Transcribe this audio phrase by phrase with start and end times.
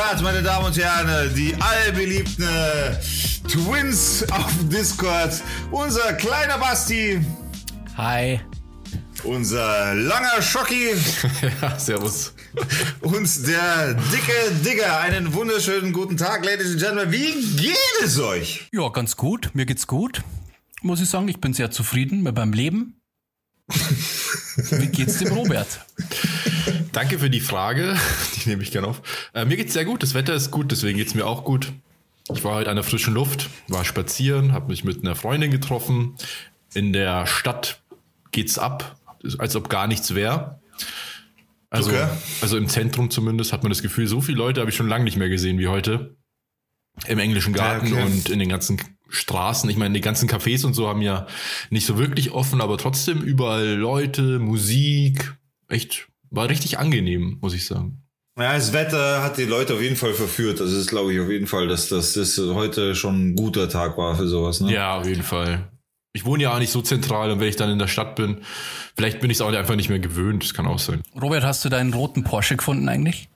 [0.00, 2.96] Start, meine Damen und Herren, die allbeliebten äh,
[3.46, 5.42] Twins auf Discord.
[5.70, 7.20] Unser kleiner Basti.
[7.98, 8.40] Hi.
[9.24, 10.92] Unser langer Schocki.
[11.60, 12.32] ja, servus.
[13.02, 15.00] Und der dicke Digger.
[15.00, 17.12] Einen wunderschönen guten Tag, Ladies and Gentlemen.
[17.12, 18.68] Wie geht es euch?
[18.72, 19.50] Ja, ganz gut.
[19.52, 20.22] Mir geht's gut.
[20.80, 23.02] Muss ich sagen, ich bin sehr zufrieden mit meinem Leben.
[23.68, 25.84] Wie geht's dem Robert?
[26.92, 27.96] Danke für die Frage.
[28.36, 29.02] Die nehme ich gerne auf.
[29.34, 30.02] Äh, mir geht's sehr gut.
[30.02, 31.72] Das Wetter ist gut, deswegen geht's mir auch gut.
[32.32, 36.14] Ich war heute an der frischen Luft, war spazieren, habe mich mit einer Freundin getroffen.
[36.74, 37.82] In der Stadt
[38.30, 38.96] geht's ab,
[39.38, 40.60] als ob gar nichts wäre.
[41.70, 42.08] Also, Okay.
[42.40, 45.04] also im Zentrum zumindest hat man das Gefühl, so viele Leute habe ich schon lange
[45.04, 46.16] nicht mehr gesehen wie heute.
[47.06, 48.02] Im englischen Garten okay.
[48.02, 49.70] und in den ganzen Straßen.
[49.70, 51.26] Ich meine, die ganzen Cafés und so haben ja
[51.70, 55.36] nicht so wirklich offen, aber trotzdem überall Leute, Musik.
[55.68, 58.02] Echt, war richtig angenehm, muss ich sagen.
[58.38, 60.60] Ja, das Wetter hat die Leute auf jeden Fall verführt.
[60.60, 63.98] Das ist, glaube ich, auf jeden Fall, dass, dass das heute schon ein guter Tag
[63.98, 64.60] war für sowas.
[64.60, 64.72] Ne?
[64.72, 65.68] Ja, auf jeden Fall.
[66.12, 68.38] Ich wohne ja auch nicht so zentral und wenn ich dann in der Stadt bin,
[68.96, 70.42] vielleicht bin ich es auch einfach nicht mehr gewöhnt.
[70.42, 71.02] Das kann auch sein.
[71.20, 73.28] Robert, hast du deinen roten Porsche gefunden eigentlich?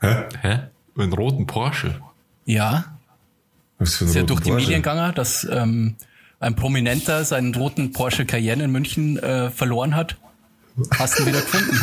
[0.00, 0.24] Hä?
[0.40, 0.58] Hä?
[0.96, 2.00] Einen roten Porsche?
[2.44, 2.98] Ja.
[3.78, 4.66] Was für ein Ist ja durch die Porsche?
[4.66, 5.96] Medien gegangen, dass ähm,
[6.38, 10.16] ein Prominenter seinen roten Porsche Cayenne in München äh, verloren hat.
[10.98, 11.80] Hast du ihn wieder gefunden?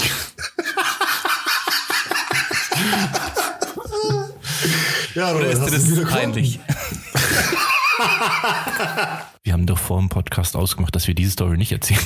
[5.16, 6.09] Ja, Oder ist hast dir wieder das gefunden?
[6.12, 6.59] peinlich?
[9.44, 12.00] Wir haben doch vor dem Podcast ausgemacht, dass wir diese Story nicht erzählen.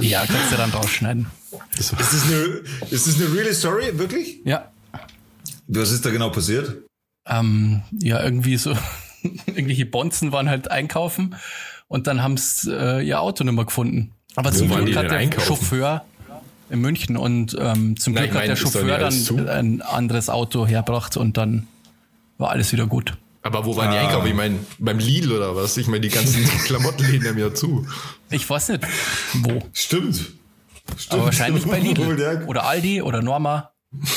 [0.00, 1.26] Ja, kannst du dann rausschneiden.
[1.78, 4.40] Ist das, eine, ist das eine real Story, wirklich?
[4.44, 4.70] Ja.
[5.68, 6.82] Was ist da genau passiert?
[7.24, 8.76] ähm, ja, irgendwie so,
[9.46, 11.36] irgendwelche Bonzen waren halt einkaufen
[11.92, 14.12] und dann haben's äh, ihr Auto nicht mehr gefunden.
[14.34, 15.46] Aber zum waren die Glück hat der einkaufen?
[15.46, 16.04] Chauffeur
[16.70, 20.66] in München und ähm, zum Nein, Glück ich hat der Chauffeur dann ein anderes Auto
[20.66, 21.66] herbracht und dann
[22.38, 23.16] war alles wieder gut.
[23.42, 24.06] Aber wo waren die Ah.
[24.06, 24.28] Einkaufen?
[24.28, 25.76] Ich meine, beim Lidl oder was?
[25.76, 27.86] Ich meine, die ganzen Klamottenläden haben ja zu.
[28.30, 28.86] Ich weiß nicht,
[29.34, 29.62] wo.
[29.72, 30.16] Stimmt.
[30.96, 31.12] Stimmt.
[31.12, 32.44] Aber wahrscheinlich bei Lidl.
[32.46, 33.70] Oder Aldi oder Norma.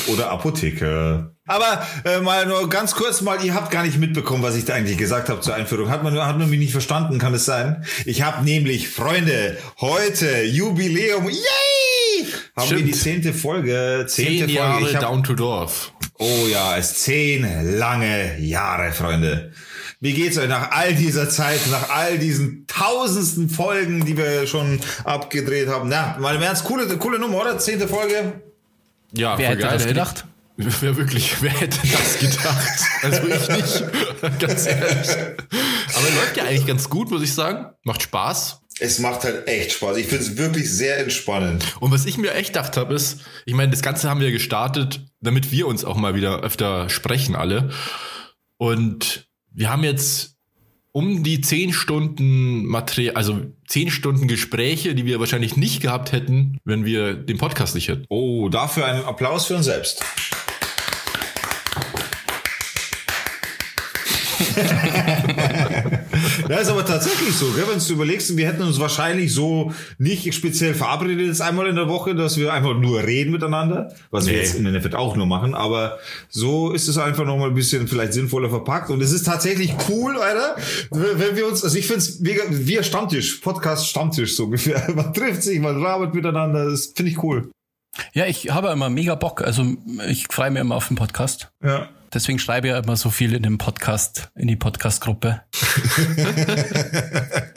[0.08, 1.35] Oder Apotheke.
[1.46, 4.74] Aber äh, mal nur ganz kurz mal, ihr habt gar nicht mitbekommen, was ich da
[4.74, 5.90] eigentlich gesagt habe zur Einführung.
[5.90, 7.84] Hat man, nur- hat man mich nicht verstanden, kann es sein?
[8.04, 12.26] Ich habe nämlich, Freunde, heute Jubiläum, yay!
[12.56, 12.88] Haben wir Stimmt.
[12.88, 14.88] die zehnte Folge, zehnte Zehn Jahre Folge.
[14.88, 15.92] Ich hab, Down to Dorf.
[16.18, 19.52] oh ja, es zehn lange Jahre, Freunde.
[20.00, 24.80] Wie geht's euch nach all dieser Zeit, nach all diesen tausendsten Folgen, die wir schon
[25.04, 25.88] abgedreht haben?
[25.88, 27.58] Na, mal im Ernst, coole, coole Nummer, oder?
[27.58, 28.32] Zehnte Folge.
[29.12, 29.70] Ja, Wer hätte geil.
[29.72, 30.24] das Hätte gedacht?
[30.58, 32.80] Wer wirklich, wer hätte das gedacht?
[33.02, 33.84] Also ich nicht,
[34.40, 35.10] ganz ehrlich.
[35.94, 37.66] Aber läuft ja eigentlich ganz gut, muss ich sagen.
[37.84, 38.62] Macht Spaß.
[38.78, 39.98] Es macht halt echt Spaß.
[39.98, 41.64] Ich finde es wirklich sehr entspannend.
[41.80, 45.00] Und was ich mir echt gedacht habe, ist, ich meine, das Ganze haben wir gestartet,
[45.20, 47.70] damit wir uns auch mal wieder öfter sprechen alle.
[48.56, 50.36] Und wir haben jetzt
[50.92, 56.58] um die zehn Stunden Material, also zehn Stunden Gespräche, die wir wahrscheinlich nicht gehabt hätten,
[56.64, 58.06] wenn wir den Podcast nicht hätten.
[58.08, 60.02] Oh, dafür einen Applaus für uns selbst.
[66.48, 67.64] Ja, ist aber tatsächlich so, gell?
[67.70, 71.88] wenn du überlegst, wir hätten uns wahrscheinlich so nicht speziell verabredet jetzt einmal in der
[71.88, 74.40] Woche, dass wir einfach nur reden miteinander, was wir Nee.
[74.40, 75.98] jetzt im Endeffekt auch nur machen, aber
[76.28, 80.16] so ist es einfach nochmal ein bisschen vielleicht sinnvoller verpackt und es ist tatsächlich cool,
[80.18, 80.56] Alter,
[80.92, 85.12] wenn wir uns, also ich finde es mega, wir Stammtisch, Podcast Stammtisch so ungefähr, man
[85.12, 87.50] trifft sich, man arbeitet miteinander, das finde ich cool.
[88.12, 89.40] Ja, ich habe immer mega Bock.
[89.42, 89.64] Also
[90.06, 91.48] ich freue mich immer auf den Podcast.
[91.64, 91.88] Ja.
[92.16, 95.42] Deswegen schreibe ich ja immer so viel in dem Podcast, in die Podcast-Gruppe.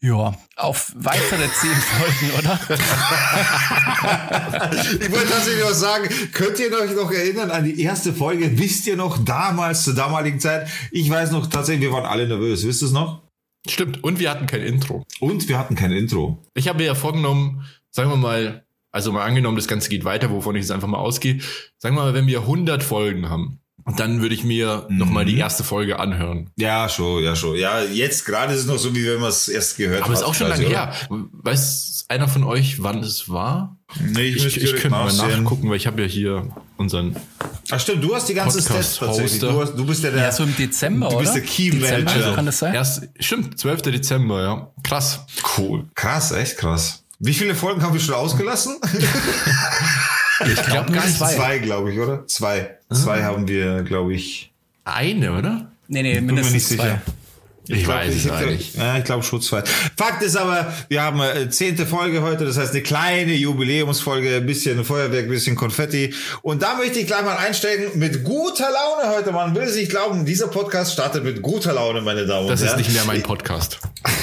[0.00, 2.60] ja, auf weitere zehn Folgen, oder?
[5.00, 8.56] Ich wollte tatsächlich noch sagen, könnt ihr euch noch erinnern an die erste Folge?
[8.56, 10.68] Wisst ihr noch damals, zur damaligen Zeit?
[10.92, 12.64] Ich weiß noch tatsächlich, wir waren alle nervös.
[12.64, 13.24] Wisst ihr es noch?
[13.68, 14.04] Stimmt.
[14.04, 15.04] Und wir hatten kein Intro.
[15.18, 16.40] Und wir hatten kein Intro.
[16.54, 20.30] Ich habe mir ja vorgenommen, sagen wir mal, also mal angenommen, das Ganze geht weiter,
[20.30, 21.40] wovon ich jetzt einfach mal ausgehe.
[21.78, 25.24] Sagen wir mal, wenn wir 100 Folgen haben, und dann würde ich mir noch mal
[25.24, 26.50] die erste Folge anhören.
[26.56, 27.56] Ja, schon, ja, schon.
[27.56, 30.18] Ja, jetzt gerade ist es noch so, wie wenn man es erst gehört Aber hat.
[30.18, 30.92] ist auch schon quasi, lange oder?
[30.92, 31.08] her.
[31.42, 33.76] Weiß einer von euch, wann es war?
[34.00, 37.16] Nee, ich, Ich, ich könnte mal nachgucken, weil ich habe ja hier unseren.
[37.70, 39.40] Ach stimmt, du hast die ganze Stats tatsächlich.
[39.40, 41.40] Du, hast, du bist ja der, Ja, so im Dezember, du bist oder?
[41.40, 42.34] der Key Dezember, Manager.
[42.34, 42.74] kann das sein?
[42.74, 43.82] Erst, stimmt, 12.
[43.82, 44.70] Dezember, ja.
[44.84, 45.20] Krass.
[45.56, 45.84] Cool.
[45.94, 47.02] Krass, echt krass.
[47.18, 48.76] Wie viele Folgen haben wir schon ausgelassen?
[50.44, 51.06] Ich glaube gar.
[51.06, 51.34] Zwei.
[51.34, 52.26] Zwei, glaube ich, oder?
[52.26, 52.76] Zwei.
[52.92, 54.52] Zwei haben wir, glaube ich.
[54.84, 55.70] Eine, oder?
[55.88, 56.84] Nee, nee, Bin mir mindestens nicht zwei.
[56.88, 57.02] sicher.
[57.68, 58.76] Ich, glaub, weiß es hätte- nicht.
[58.76, 59.62] Ja, ich glaube schutzfrei.
[59.96, 64.46] Fakt ist aber, wir haben äh, zehnte Folge heute, das heißt eine kleine Jubiläumsfolge, ein
[64.46, 66.14] bisschen Feuerwerk, ein bisschen Konfetti.
[66.42, 69.32] Und da möchte ich gleich mal einsteigen mit guter Laune heute.
[69.32, 72.66] Man will es nicht glauben, dieser Podcast startet mit guter Laune, meine Damen Das und
[72.66, 72.82] ist Herren.
[72.82, 73.78] nicht mehr mein Podcast.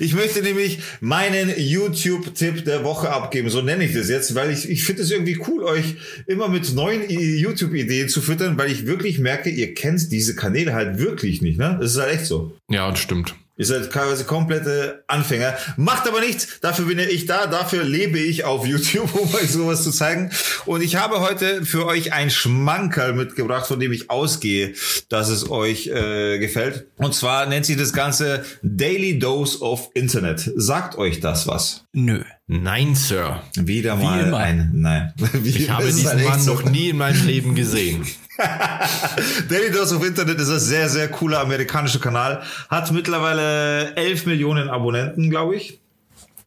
[0.00, 4.68] Ich möchte nämlich meinen YouTube-Tipp der Woche abgeben, so nenne ich das jetzt, weil ich,
[4.68, 5.96] ich finde es irgendwie cool, euch
[6.26, 10.72] immer mit neuen I- YouTube-Ideen zu füttern, weil ich wirklich merke, ihr kennt diese Kanäle
[10.74, 11.76] halt wirklich nicht, ne?
[11.80, 12.37] Das ist halt echt so.
[12.68, 13.34] Ja, das stimmt.
[13.58, 15.56] Ihr seid teilweise komplette Anfänger.
[15.76, 16.60] Macht aber nichts.
[16.60, 17.48] Dafür bin ich da.
[17.48, 20.30] Dafür lebe ich auf YouTube, um euch sowas zu zeigen.
[20.64, 24.74] Und ich habe heute für euch ein Schmankerl mitgebracht, von dem ich ausgehe,
[25.08, 26.86] dass es euch äh, gefällt.
[26.98, 30.48] Und zwar nennt sich das Ganze Daily Dose of Internet.
[30.54, 31.84] Sagt euch das was?
[31.92, 32.22] Nö.
[32.46, 33.42] Nein, Sir.
[33.56, 34.38] Wieder mal immer.
[34.38, 35.12] ein Nein.
[35.32, 36.54] Wie, Ich habe diesen Mann so.
[36.54, 38.06] noch nie in meinem Leben gesehen.
[39.48, 42.42] Daily Dose of Internet ist ein sehr, sehr cooler amerikanischer Kanal.
[42.68, 45.80] Hat mittlerweile 11 Millionen Abonnenten, glaube ich.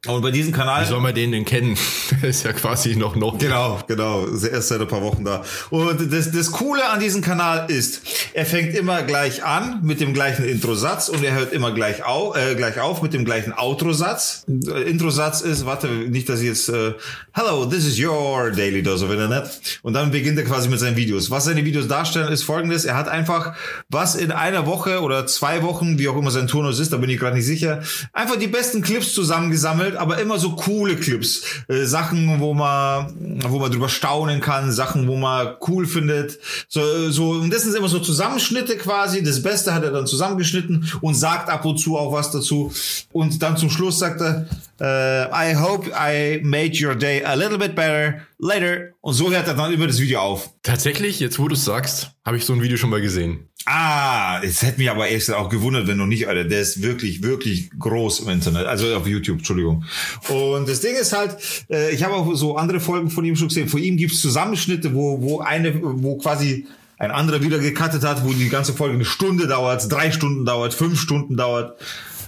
[0.08, 0.82] Und bei diesem Kanal.
[0.84, 1.78] Wie soll man den denn kennen?
[2.24, 3.38] Der ist ja quasi noch noch.
[3.38, 4.26] Genau, genau.
[4.28, 5.44] Erst seit ein paar Wochen da.
[5.70, 8.02] Und das, das Coole an diesem Kanal ist,
[8.34, 12.36] er fängt immer gleich an mit dem gleichen Introsatz und er hört immer gleich auf,
[12.36, 14.44] äh, gleich auf mit dem gleichen Outrosatz.
[14.48, 16.94] Äh, Introsatz ist, warte, nicht, dass ich jetzt, äh,
[17.34, 19.52] Hello, this is your Daily Dose of Internet.
[19.84, 21.30] Und dann beginnt er quasi mit seinen Videos.
[21.30, 22.86] Was seine Videos darstellen, ist folgendes.
[22.86, 23.54] Er hat einfach,
[23.90, 27.12] was in einer Woche oder zwei Wochen, wie auch immer sein Turnus ist, da bin
[27.12, 27.84] ich gerade nicht sicher,
[28.14, 31.44] einfach die besten Clips zusammengesammelt, aber immer so coole Clips.
[31.68, 36.40] Äh, Sachen, wo man, wo man drüber staunen kann, Sachen, wo man cool findet.
[36.68, 39.24] So, so, und das sind immer so Zusammenschnitte quasi.
[39.24, 42.72] Das Beste hat er dann zusammengeschnitten und sagt ab und zu auch was dazu.
[43.12, 44.48] Und dann zum Schluss sagt er,
[44.82, 48.94] äh, I hope I made your day a little bit better later.
[49.02, 50.50] Und so hört er dann über das Video auf.
[50.64, 53.48] Tatsächlich, jetzt wo du es sagst, habe ich so ein Video schon mal gesehen.
[53.68, 56.46] Ah, es hätte mich aber echt auch gewundert, wenn noch nicht, Alter.
[56.46, 58.66] Der ist wirklich, wirklich groß im Internet.
[58.66, 59.86] Also auf YouTube, Entschuldigung.
[60.30, 61.38] Und das Ding ist halt,
[61.70, 63.68] äh, ich habe auch so andere Folgen von ihm schon gesehen.
[63.68, 66.66] Von ihm gibt's Zusammenschnitte, wo, wo eine, wo quasi
[66.98, 70.74] ein anderer wieder gecuttet hat, wo die ganze Folge eine Stunde dauert, drei Stunden dauert,
[70.74, 71.80] fünf Stunden dauert.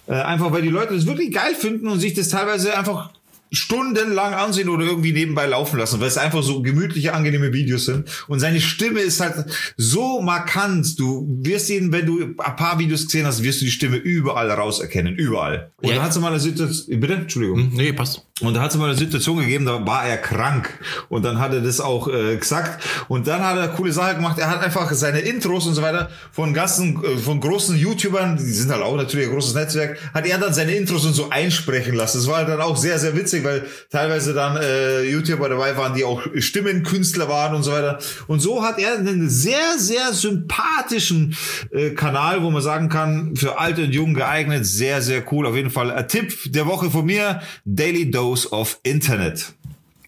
[0.08, 3.12] Äh, einfach weil die Leute das wirklich geil finden und sich das teilweise einfach
[3.54, 8.10] stundenlang ansehen oder irgendwie nebenbei laufen lassen, weil es einfach so gemütliche, angenehme Videos sind.
[8.28, 9.46] Und seine Stimme ist halt
[9.78, 11.00] so markant.
[11.00, 14.50] Du wirst ihn, wenn du ein paar Videos gesehen hast, wirst du die Stimme überall
[14.50, 15.16] rauserkennen.
[15.16, 15.72] Überall.
[15.78, 15.96] Und Ja.
[15.96, 17.14] dann hat es mal eine Situation, bitte?
[17.14, 17.60] Entschuldigung.
[17.60, 18.26] Hm, nee, passt.
[18.42, 20.80] Und da hat es mal eine Situation gegeben, da war er krank.
[21.08, 22.84] Und dann hat er das auch äh, gesagt.
[23.08, 24.40] Und dann hat er coole Sache gemacht.
[24.40, 28.44] Er hat einfach seine Intros und so weiter von ganzen, äh, von großen YouTubern, die
[28.44, 31.94] sind halt auch natürlich ein großes Netzwerk, hat er dann seine Intros und so einsprechen
[31.94, 32.18] lassen.
[32.18, 35.94] Das war halt dann auch sehr, sehr witzig, weil teilweise dann äh, YouTuber dabei waren,
[35.94, 38.00] die auch Stimmenkünstler waren und so weiter.
[38.26, 41.36] Und so hat er einen sehr, sehr sympathischen
[41.70, 44.66] äh, Kanal, wo man sagen kann, für alte und jung geeignet.
[44.66, 45.46] Sehr, sehr cool.
[45.46, 47.40] Auf jeden Fall ein Tipp der Woche von mir.
[47.64, 49.54] Daily Dose of Internet.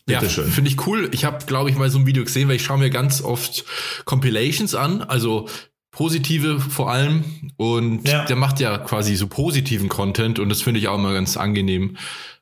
[0.08, 1.10] Ja, finde ich cool.
[1.14, 3.66] Ich habe, glaube ich, mal so ein Video gesehen, weil ich schaue mir ganz oft
[4.06, 5.50] Compilations an, also
[5.90, 7.24] positive vor allem.
[7.58, 8.26] Und Ja.
[8.26, 11.98] der macht ja quasi so positiven Content und das finde ich auch immer ganz angenehm.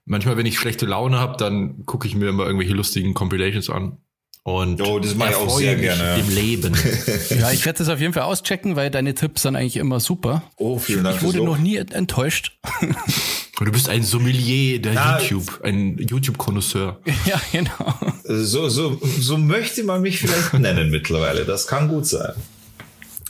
[0.06, 3.98] Manchmal, wenn ich schlechte Laune habe, dann gucke ich mir immer irgendwelche lustigen Compilations an.
[4.46, 6.20] Und Oh, das mache ich auch sehr gerne.
[6.20, 6.75] Im Leben.
[7.39, 10.44] Ja, ich werde das auf jeden Fall auschecken, weil deine Tipps sind eigentlich immer super.
[10.58, 12.58] Oh, vielen Dank Ich wurde noch nie enttäuscht.
[13.60, 15.19] Und du bist ein Sommelier der Ja.
[15.19, 17.00] YouTube, ein YouTube-Konnoisseur.
[17.25, 17.93] ja, genau.
[18.24, 21.45] So, so, so möchte man mich vielleicht nennen mittlerweile.
[21.45, 22.33] Das kann gut sein.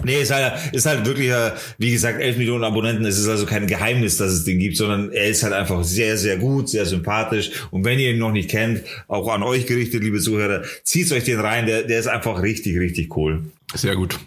[0.03, 3.05] Nee, ist halt, ist halt wirklich, äh, wie gesagt, 11 Millionen Abonnenten.
[3.05, 6.17] Es ist also kein Geheimnis, dass es den gibt, sondern er ist halt einfach sehr,
[6.17, 7.51] sehr gut, sehr sympathisch.
[7.69, 11.25] Und wenn ihr ihn noch nicht kennt, auch an euch gerichtet, liebe Zuhörer, zieht euch
[11.25, 11.67] den rein.
[11.67, 13.43] Der, der ist einfach richtig, richtig cool.
[13.75, 14.19] Sehr gut.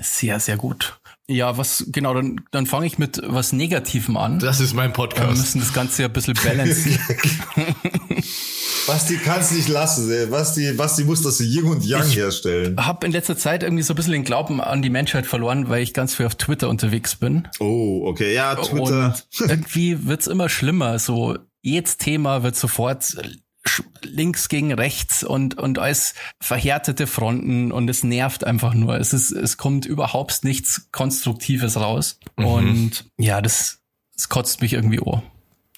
[0.00, 0.98] Sehr, sehr gut.
[1.28, 4.38] Ja, was, genau, dann, dann fange ich mit was Negativem an.
[4.38, 5.36] Das ist mein Wir Podcast.
[5.36, 6.96] müssen das Ganze ja ein bisschen balancen.
[8.86, 10.08] Basti kann's nicht lassen.
[10.10, 10.26] ey.
[10.26, 12.76] Basti, Basti muss das Yin und Yang herstellen.
[12.86, 15.82] Hab in letzter Zeit irgendwie so ein bisschen den Glauben an die Menschheit verloren, weil
[15.82, 17.48] ich ganz viel auf Twitter unterwegs bin.
[17.58, 18.32] Oh, okay.
[18.32, 19.16] Ja, Twitter.
[19.40, 21.00] Und irgendwie wird's immer schlimmer.
[21.00, 23.16] So, jedes Thema wird sofort
[24.02, 28.98] links gegen rechts und, und als verhärtete Fronten und es nervt einfach nur.
[28.98, 32.18] Es ist, es kommt überhaupt nichts Konstruktives raus.
[32.36, 33.80] Und ja, das,
[34.14, 35.22] das kotzt mich irgendwie oh.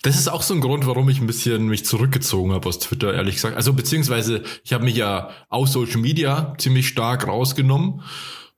[0.02, 3.14] Das ist auch so ein Grund, warum ich ein bisschen mich zurückgezogen habe aus Twitter,
[3.14, 3.56] ehrlich gesagt.
[3.56, 8.02] Also beziehungsweise ich habe mich ja aus Social Media ziemlich stark rausgenommen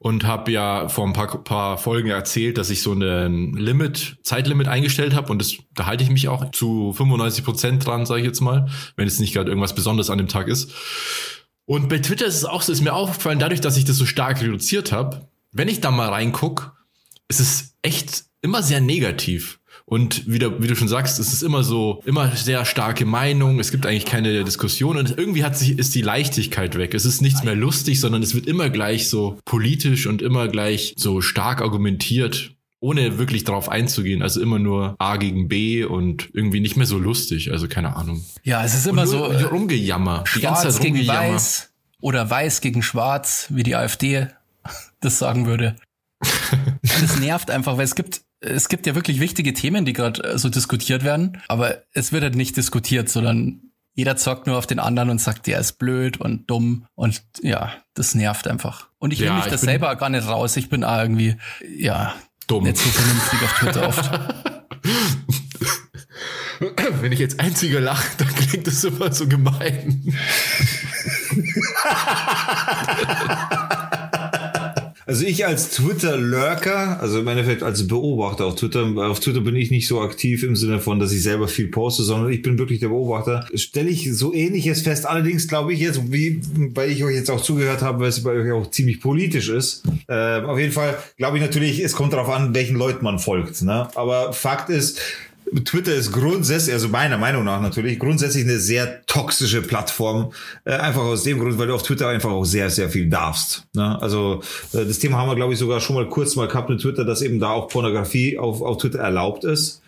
[0.01, 4.67] und habe ja vor ein paar, paar Folgen erzählt, dass ich so ein Limit, Zeitlimit
[4.67, 8.27] eingestellt habe und das, da halte ich mich auch zu 95 Prozent dran, sage ich
[8.27, 8.67] jetzt mal,
[8.97, 10.73] wenn es nicht gerade irgendwas Besonderes an dem Tag ist.
[11.67, 14.07] Und bei Twitter ist es auch so, ist mir aufgefallen, dadurch, dass ich das so
[14.07, 16.75] stark reduziert habe, wenn ich da mal reinguck,
[17.29, 19.60] ist es echt immer sehr negativ.
[19.91, 23.59] Und wie du, wie du schon sagst, es ist immer so, immer sehr starke Meinung.
[23.59, 26.95] Es gibt eigentlich keine Diskussion und irgendwie hat sich, ist die Leichtigkeit weg.
[26.95, 30.95] Es ist nichts mehr lustig, sondern es wird immer gleich so politisch und immer gleich
[30.97, 34.23] so stark argumentiert ohne wirklich drauf einzugehen.
[34.23, 37.51] Also immer nur A gegen B und irgendwie nicht mehr so lustig.
[37.51, 38.25] Also keine Ahnung.
[38.45, 40.23] Ja, es ist immer so äh, rumgejammer.
[40.37, 44.29] Die ganze Zeit gegen Weiß oder Weiß gegen Schwarz, wie die AfD
[45.01, 45.75] das sagen würde.
[46.83, 50.39] das nervt einfach, weil es gibt es gibt ja wirklich wichtige Themen, die gerade äh,
[50.39, 53.61] so diskutiert werden, aber es wird halt nicht diskutiert, sondern
[53.95, 57.75] jeder zockt nur auf den anderen und sagt, der ist blöd und dumm und ja,
[57.95, 58.89] das nervt einfach.
[58.99, 60.57] Und ich will ja, mich das selber gar nicht raus.
[60.57, 61.37] Ich bin irgendwie,
[61.77, 62.15] ja,
[62.47, 62.65] dumm.
[62.65, 64.11] Nicht so vernünftig auf Twitter oft.
[67.01, 70.15] Wenn ich jetzt einziger lache, dann klingt das immer so gemein.
[75.11, 79.73] Also ich als Twitter-Lurker, also im Endeffekt als Beobachter auf Twitter, auf Twitter bin ich
[79.73, 82.79] nicht so aktiv im Sinne von, dass ich selber viel poste, sondern ich bin wirklich
[82.79, 85.07] der Beobachter, stelle ich so ähnliches fest.
[85.07, 86.41] Allerdings glaube ich jetzt, wie,
[86.77, 89.83] weil ich euch jetzt auch zugehört habe, weil es bei euch auch ziemlich politisch ist.
[90.07, 93.63] Äh, auf jeden Fall glaube ich natürlich, es kommt darauf an, welchen Leuten man folgt.
[93.63, 93.89] Ne?
[93.97, 95.01] Aber Fakt ist,
[95.65, 100.33] Twitter ist grundsätzlich, also meiner Meinung nach natürlich, grundsätzlich eine sehr toxische Plattform.
[100.65, 103.67] Äh, einfach aus dem Grund, weil du auf Twitter einfach auch sehr, sehr viel darfst.
[103.75, 104.01] Ne?
[104.01, 104.43] Also
[104.73, 107.05] äh, das Thema haben wir, glaube ich, sogar schon mal kurz mal gehabt mit Twitter,
[107.05, 109.80] dass eben da auch Pornografie auf, auf Twitter erlaubt ist.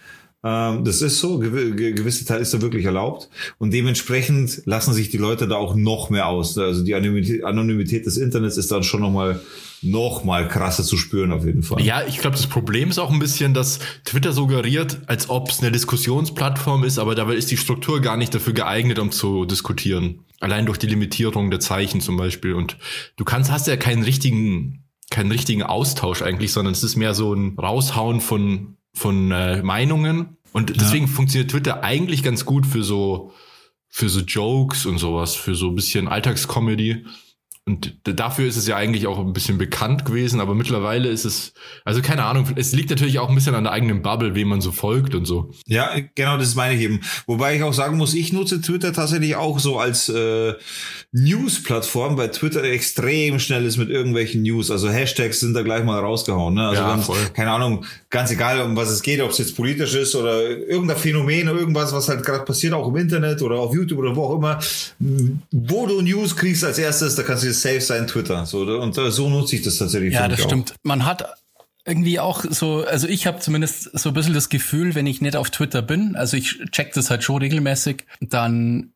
[0.45, 3.29] Ähm, das ist so, gew gewisse Teil ist da wirklich erlaubt.
[3.59, 6.59] Und dementsprechend lassen sich die Leute da auch noch mehr aus.
[6.59, 9.41] Also die Anonymität, Anonymität des Internets ist dann schon nochmal
[9.83, 11.83] noch mal krasser zu spüren auf jeden Fall.
[11.83, 15.61] Ja, ich glaube, das Problem ist auch ein bisschen, dass Twitter suggeriert, als ob es
[15.61, 20.21] eine Diskussionsplattform ist, aber dabei ist die Struktur gar nicht dafür geeignet, um zu diskutieren.
[20.39, 22.55] Allein durch die Limitierung der Zeichen zum Beispiel.
[22.55, 22.77] Und
[23.17, 27.35] du kannst, hast ja keinen richtigen, keinen richtigen Austausch eigentlich, sondern es ist mehr so
[27.35, 30.37] ein Raushauen von, von äh, Meinungen.
[30.53, 31.13] Und deswegen ja.
[31.13, 33.33] funktioniert Twitter eigentlich ganz gut für so,
[33.89, 37.07] für so Jokes und sowas, für so ein bisschen Alltagscomedy.
[37.65, 41.55] Und dafür ist es ja eigentlich auch ein bisschen bekannt gewesen, aber mittlerweile ist es,
[41.85, 44.61] also keine Ahnung, es liegt natürlich auch ein bisschen an der eigenen Bubble, wem man
[44.61, 45.53] so folgt und so.
[45.69, 47.03] Ja, genau, das meine ich eben.
[47.27, 50.55] Wobei ich auch sagen muss, ich nutze Twitter tatsächlich auch so als äh,
[51.13, 54.73] News-Plattform, weil Twitter extrem schnell ist mit irgendwelchen News.
[54.73, 56.55] Also Hashtags sind da gleich mal rausgehauen.
[56.55, 56.67] Ne?
[56.67, 57.19] Also ja, ganz, voll.
[57.33, 60.97] keine Ahnung, ganz egal, um was es geht, ob es jetzt politisch ist oder irgendein
[60.97, 64.25] Phänomen oder irgendwas, was halt gerade passiert, auch im Internet oder auf YouTube oder wo
[64.25, 64.59] auch immer.
[65.53, 68.47] Wo du News kriegst als erstes, da kannst du safe sein Twitter.
[68.47, 70.15] So, und so nutze ich das tatsächlich.
[70.15, 70.75] Ja, das stimmt.
[70.83, 71.35] Man hat
[71.85, 75.37] irgendwie auch so, also ich habe zumindest so ein bisschen das Gefühl, wenn ich nicht
[75.37, 78.93] auf Twitter bin, also ich check das halt schon regelmäßig, dann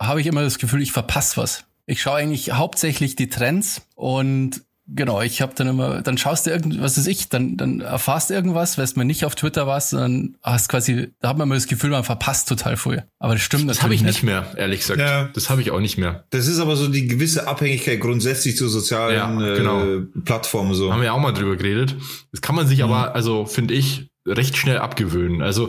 [0.00, 1.64] habe ich immer das Gefühl, ich verpasse was.
[1.86, 6.50] Ich schaue eigentlich hauptsächlich die Trends und Genau, ich habe dann immer, dann schaust du
[6.50, 10.36] irgendwas ist ich, dann, dann erfährst du irgendwas, weißt man nicht auf Twitter was, dann
[10.42, 13.04] hast quasi, da hat man immer das Gefühl, man verpasst total viel.
[13.18, 14.00] Aber das stimmt das natürlich.
[14.00, 15.00] Das habe ich nicht mehr, ehrlich gesagt.
[15.00, 15.28] Ja.
[15.34, 16.24] Das habe ich auch nicht mehr.
[16.30, 19.84] Das ist aber so die gewisse Abhängigkeit grundsätzlich zu sozialen ja, genau.
[19.84, 20.90] äh, Plattformen so.
[20.90, 21.96] Haben wir auch mal drüber geredet.
[22.32, 22.84] Das kann man sich mhm.
[22.84, 25.42] aber, also finde ich, recht schnell abgewöhnen.
[25.42, 25.68] Also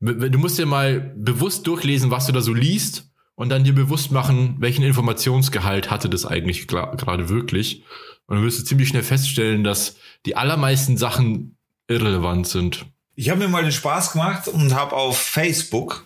[0.00, 4.10] du musst dir mal bewusst durchlesen, was du da so liest und dann dir bewusst
[4.10, 7.84] machen, welchen Informationsgehalt hatte das eigentlich gerade wirklich.
[8.28, 11.56] Und dann wirst du ziemlich schnell feststellen, dass die allermeisten Sachen
[11.88, 12.86] irrelevant sind.
[13.14, 16.04] Ich habe mir mal den Spaß gemacht und habe auf Facebook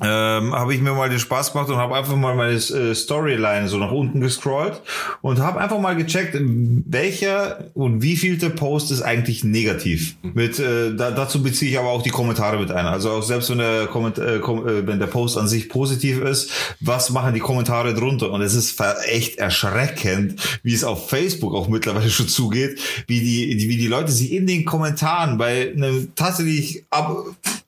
[0.00, 3.68] ähm, habe ich mir mal den Spaß gemacht und habe einfach mal meine äh, Storyline
[3.68, 4.80] so nach unten gescrollt
[5.22, 10.16] und habe einfach mal gecheckt, welcher und wie vielte Post ist eigentlich negativ.
[10.22, 12.86] Mit äh, da, dazu beziehe ich aber auch die Kommentare mit ein.
[12.86, 16.20] Also auch selbst wenn der Komment äh, kom äh, wenn der Post an sich positiv
[16.22, 18.32] ist, was machen die Kommentare drunter?
[18.32, 23.56] Und es ist echt erschreckend, wie es auf Facebook auch mittlerweile schon zugeht, wie die,
[23.56, 27.16] die wie die Leute sich in den Kommentaren bei einem tatsächlich ab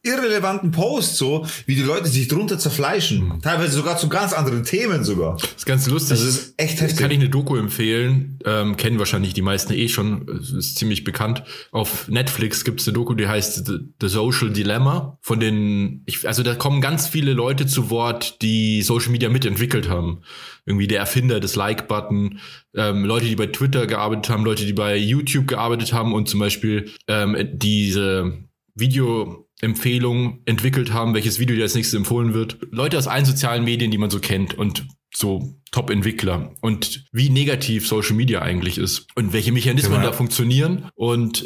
[0.06, 3.28] irrelevanten Post so, wie die Leute sich drunter zerfleischen.
[3.28, 3.42] Mhm.
[3.42, 5.36] Teilweise sogar zu ganz anderen Themen sogar.
[5.36, 6.10] Das ist ganz lustig.
[6.10, 6.98] Das ist echt heftig.
[6.98, 8.38] Kann ich eine Doku empfehlen.
[8.44, 10.26] Ähm, kennen wahrscheinlich die meisten eh schon.
[10.28, 11.44] Ist ziemlich bekannt.
[11.70, 15.18] Auf Netflix gibt es eine Doku, die heißt The, The Social Dilemma.
[15.20, 19.88] Von den, ich, also da kommen ganz viele Leute zu Wort, die Social Media mitentwickelt
[19.88, 20.22] haben.
[20.64, 22.40] Irgendwie der Erfinder des Like-Button,
[22.74, 26.40] ähm, Leute, die bei Twitter gearbeitet haben, Leute, die bei YouTube gearbeitet haben und zum
[26.40, 28.46] Beispiel ähm, diese
[28.76, 32.58] Video Empfehlung entwickelt haben, welches Video dir als nächstes empfohlen wird.
[32.70, 37.88] Leute aus allen sozialen Medien, die man so kennt und so Top-Entwickler und wie negativ
[37.88, 40.10] Social Media eigentlich ist und welche Mechanismen genau.
[40.10, 40.90] da funktionieren.
[40.94, 41.42] Und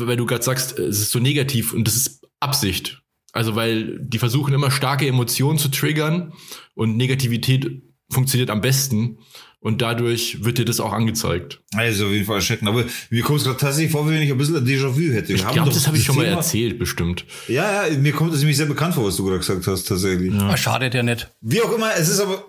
[0.00, 3.00] weil du gerade sagst, es ist so negativ und das ist Absicht.
[3.32, 6.34] Also weil die versuchen immer starke Emotionen zu triggern
[6.74, 9.18] und Negativität funktioniert am besten.
[9.66, 11.58] Und dadurch wird dir das auch angezeigt.
[11.74, 12.68] Also auf jeden Fall erschreckend.
[12.68, 15.32] Aber mir kommt es gerade tatsächlich vor, wenn ich ein bisschen ein Déjà-vu hätte.
[15.32, 17.24] Ich glaube, das habe ich schon mal erzählt, bestimmt.
[17.48, 20.32] Ja, ja, mir kommt das nämlich sehr bekannt vor, was du gerade gesagt hast, tatsächlich.
[20.32, 20.56] Ja.
[20.56, 21.28] Schadet ja nicht.
[21.40, 22.44] Wie auch immer, es ist aber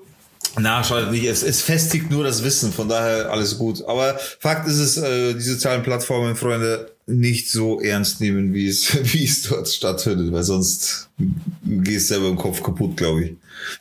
[0.60, 1.26] na, schadet nicht.
[1.26, 3.84] Es, es festigt nur das Wissen, von daher alles gut.
[3.88, 8.96] Aber Fakt ist es, äh, die sozialen Plattformen, Freunde, nicht so ernst nehmen, wie es,
[9.14, 11.10] wie es dort stattfindet, weil sonst
[11.66, 13.34] gehst du selber im Kopf kaputt, glaube ich.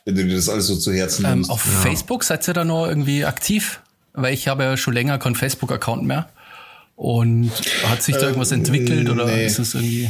[0.05, 1.49] Wenn du dir das alles so zu Herzen ähm, nimmst.
[1.51, 1.79] Auf ja.
[1.81, 3.81] Facebook seid ihr da noch irgendwie aktiv?
[4.13, 6.29] Weil ich habe ja schon länger keinen Facebook-Account mehr.
[6.95, 7.51] Und
[7.83, 9.45] hat sich da irgendwas ähm, entwickelt oder nee.
[9.45, 10.09] ist es irgendwie,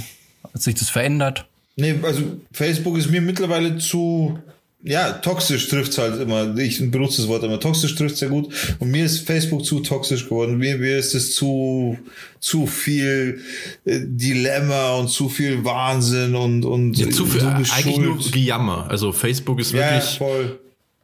[0.53, 1.45] hat sich das verändert?
[1.75, 2.21] Nee, also
[2.53, 4.39] Facebook ist mir mittlerweile zu
[4.84, 6.55] ja, toxisch trifft's halt immer.
[6.57, 7.60] Ich benutze das Wort immer.
[7.60, 8.53] Toxisch trifft's sehr gut.
[8.79, 10.57] Und mir ist Facebook zu toxisch geworden.
[10.57, 11.98] Mir, mir ist es zu,
[12.39, 13.41] zu viel
[13.86, 18.88] äh, Dilemma und zu viel Wahnsinn und, und ja, zu viel, eigentlich nur Gejammer.
[18.89, 20.27] Also Facebook ist wirklich ja,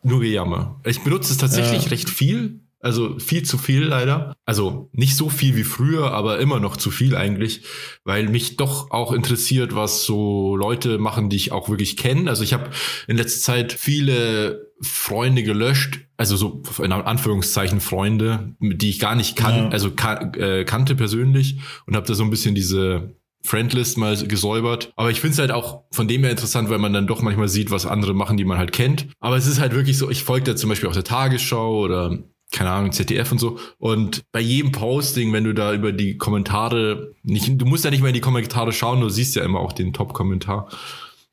[0.04, 0.80] nur Gejammer.
[0.86, 1.90] Ich benutze es tatsächlich ja.
[1.90, 2.60] recht viel.
[2.84, 4.36] Also viel zu viel leider.
[4.46, 7.64] Also nicht so viel wie früher, aber immer noch zu viel eigentlich,
[8.04, 12.30] weil mich doch auch interessiert, was so Leute machen, die ich auch wirklich kenne.
[12.30, 12.70] Also ich habe
[13.08, 19.38] in letzter Zeit viele Freunde gelöscht, also so in Anführungszeichen Freunde, die ich gar nicht
[19.38, 19.70] kann, ja.
[19.70, 24.92] also kan äh, kannte persönlich und habe da so ein bisschen diese Friendlist mal gesäubert.
[24.98, 27.48] Aber ich finde es halt auch von dem her interessant, weil man dann doch manchmal
[27.48, 29.08] sieht, was andere machen, die man halt kennt.
[29.20, 32.20] Aber es ist halt wirklich so, ich folge da zum Beispiel auch der Tagesschau oder
[32.54, 33.60] keine Ahnung, ZDF und so.
[33.80, 38.02] Und bei jedem Posting, wenn du da über die Kommentare nicht, du musst ja nicht
[38.02, 40.70] mehr in die Kommentare schauen, du siehst ja immer auch den Top-Kommentar.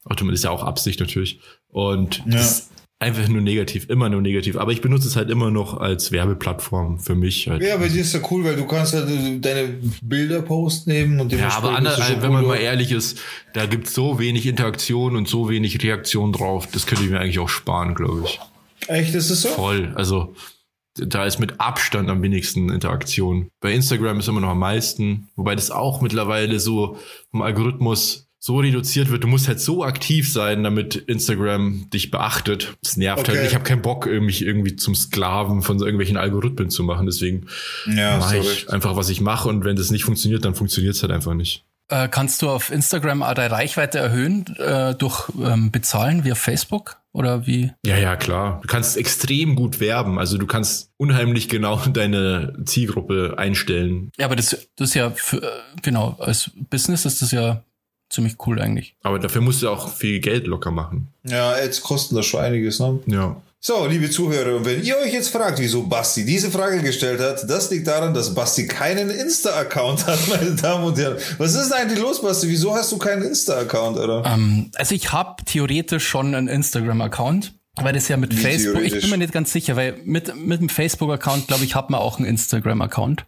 [0.05, 1.39] Automatisch ist ja auch Absicht natürlich.
[1.69, 2.43] Und ja.
[3.01, 4.57] einfach nur negativ, immer nur negativ.
[4.57, 7.49] Aber ich benutze es halt immer noch als Werbeplattform für mich.
[7.49, 7.63] Halt.
[7.63, 11.33] Ja, bei dir ist ja cool, weil du kannst halt deine Bilder posten nehmen und
[11.33, 13.21] Ja, aber andere, wenn man mal ehrlich ist,
[13.53, 16.67] da gibt's so wenig Interaktion und so wenig Reaktion drauf.
[16.73, 18.41] Das könnte ich mir eigentlich auch sparen, glaube ich.
[18.87, 19.51] Echt, ist es so?
[19.51, 19.93] Voll.
[19.97, 20.35] Also,
[21.07, 23.49] da ist mit Abstand am wenigsten Interaktion.
[23.61, 26.99] Bei Instagram ist immer noch am meisten, wobei das auch mittlerweile so
[27.31, 29.23] vom Algorithmus so reduziert wird.
[29.23, 32.75] Du musst halt so aktiv sein, damit Instagram dich beachtet.
[32.83, 33.29] Das nervt halt.
[33.29, 33.39] okay.
[33.39, 33.49] halt.
[33.49, 37.05] Ich habe keinen Bock, mich irgendwie zum Sklaven von so irgendwelchen Algorithmen zu machen.
[37.05, 37.47] Deswegen
[37.87, 39.49] ja, mache ich einfach, was ich mache.
[39.49, 41.65] Und wenn das nicht funktioniert, dann funktioniert es halt einfach nicht.
[41.91, 46.39] Äh, kannst du auf Instagram auch deine Reichweite erhöhen äh, durch ähm, Bezahlen wie auf
[46.39, 47.00] Facebook?
[47.13, 47.73] Oder wie?
[47.85, 48.61] Ja, ja, klar.
[48.63, 50.19] Du kannst extrem gut werben.
[50.19, 54.11] Also du kannst unheimlich genau deine Zielgruppe einstellen.
[54.17, 55.49] Ja, aber das, das ist ja, für, äh,
[55.83, 57.65] genau, als Business ist das ja
[58.11, 58.97] ziemlich cool eigentlich.
[59.03, 61.09] Aber dafür musst du auch viel Geld locker machen.
[61.25, 63.01] Ja, jetzt kosten das schon einiges, ne?
[63.07, 63.41] Ja.
[63.63, 67.45] So, liebe Zuhörer, und wenn ihr euch jetzt fragt, wieso Basti diese Frage gestellt hat,
[67.47, 71.19] das liegt daran, dass Basti keinen Insta-Account hat, meine Damen und Herren.
[71.37, 72.49] Was ist denn eigentlich los, Basti?
[72.49, 74.25] Wieso hast du keinen Insta-Account, oder?
[74.25, 77.53] Ähm, also ich habe theoretisch schon einen Instagram-Account.
[77.77, 80.61] Weil das ja mit Wie Facebook, ich bin mir nicht ganz sicher, weil mit, mit
[80.61, 83.27] dem Facebook-Account, glaube ich, hat man auch einen Instagram-Account.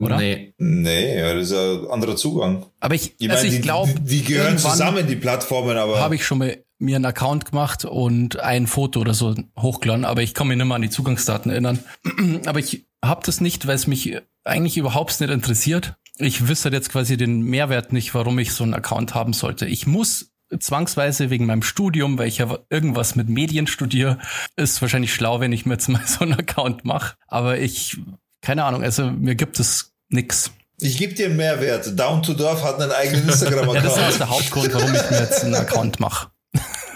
[0.00, 0.16] Oder?
[0.16, 0.52] Nee.
[0.58, 2.66] Nee, ja, das ist ein anderer Zugang.
[2.80, 3.94] Aber ich, ich also ich glaube.
[4.00, 6.00] Die, die, gehören zusammen, die Plattformen, aber.
[6.00, 10.22] Habe ich schon mal mir einen Account gemacht und ein Foto oder so hochgeladen, aber
[10.22, 11.78] ich kann mich nicht mehr an die Zugangsdaten erinnern.
[12.46, 15.94] aber ich habe das nicht, weil es mich eigentlich überhaupt nicht interessiert.
[16.18, 19.66] Ich wüsste jetzt quasi den Mehrwert nicht, warum ich so einen Account haben sollte.
[19.66, 24.18] Ich muss zwangsweise wegen meinem Studium, weil ich ja irgendwas mit Medien studiere,
[24.56, 27.16] ist wahrscheinlich schlau, wenn ich mir jetzt mal so einen Account mache.
[27.26, 27.98] Aber ich,
[28.40, 30.52] keine Ahnung, also mir gibt es nix.
[30.80, 31.98] Ich gebe dir einen Mehrwert.
[31.98, 33.76] Down to Dorf hat einen eigenen Instagram-Account.
[33.76, 36.28] ja, das ist der Hauptgrund, warum ich mir jetzt einen Account mache.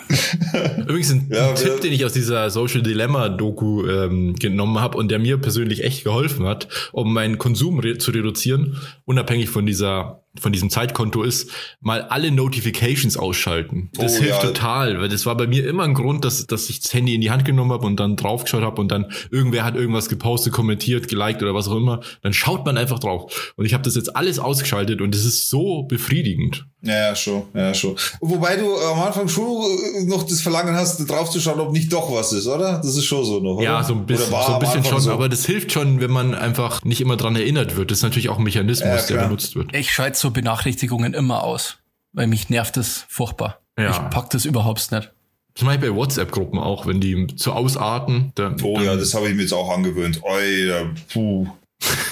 [0.79, 5.11] Übrigens ein, ja, Tipp, den ich aus dieser Social Dilemma Doku ähm, genommen habe und
[5.11, 10.23] der mir persönlich echt geholfen hat, um meinen Konsum re zu reduzieren, unabhängig von dieser
[10.41, 13.91] von diesem Zeitkonto ist, mal alle Notifications ausschalten.
[13.95, 14.49] Das oh, hilft ja.
[14.49, 17.21] total, weil das war bei mir immer ein Grund, dass, dass ich das Handy in
[17.21, 21.09] die Hand genommen habe und dann draufgeschaut habe und dann irgendwer hat irgendwas gepostet, kommentiert,
[21.09, 22.01] geliked oder was auch immer.
[22.23, 23.53] Dann schaut man einfach drauf.
[23.57, 26.67] Und ich habe das jetzt alles ausgeschaltet und es ist so befriedigend.
[26.81, 27.97] Ja, ja, schon, ja, schon.
[28.21, 32.47] Wobei du am Anfang schon noch das Verlangen hast, draufzuschauen, ob nicht doch was ist,
[32.47, 32.79] oder?
[32.79, 33.65] Das ist schon so noch, oder?
[33.65, 35.11] Ja, so ein bisschen, so ein bisschen schon, so?
[35.11, 37.91] aber das hilft schon, wenn man einfach nicht immer dran erinnert wird.
[37.91, 39.75] Das ist natürlich auch ein Mechanismus, ja, der benutzt wird.
[39.75, 41.79] Ich schalte so Benachrichtigungen immer aus,
[42.13, 43.61] weil mich nervt das furchtbar.
[43.79, 43.91] Ja.
[43.91, 45.13] Ich pack das überhaupt nicht.
[45.55, 48.33] Das mache ich bei WhatsApp-Gruppen auch, wenn die zu ausarten.
[48.37, 50.23] Dann, oh ja, das habe ich mir jetzt auch angewöhnt.
[50.23, 51.49] Oi, puh.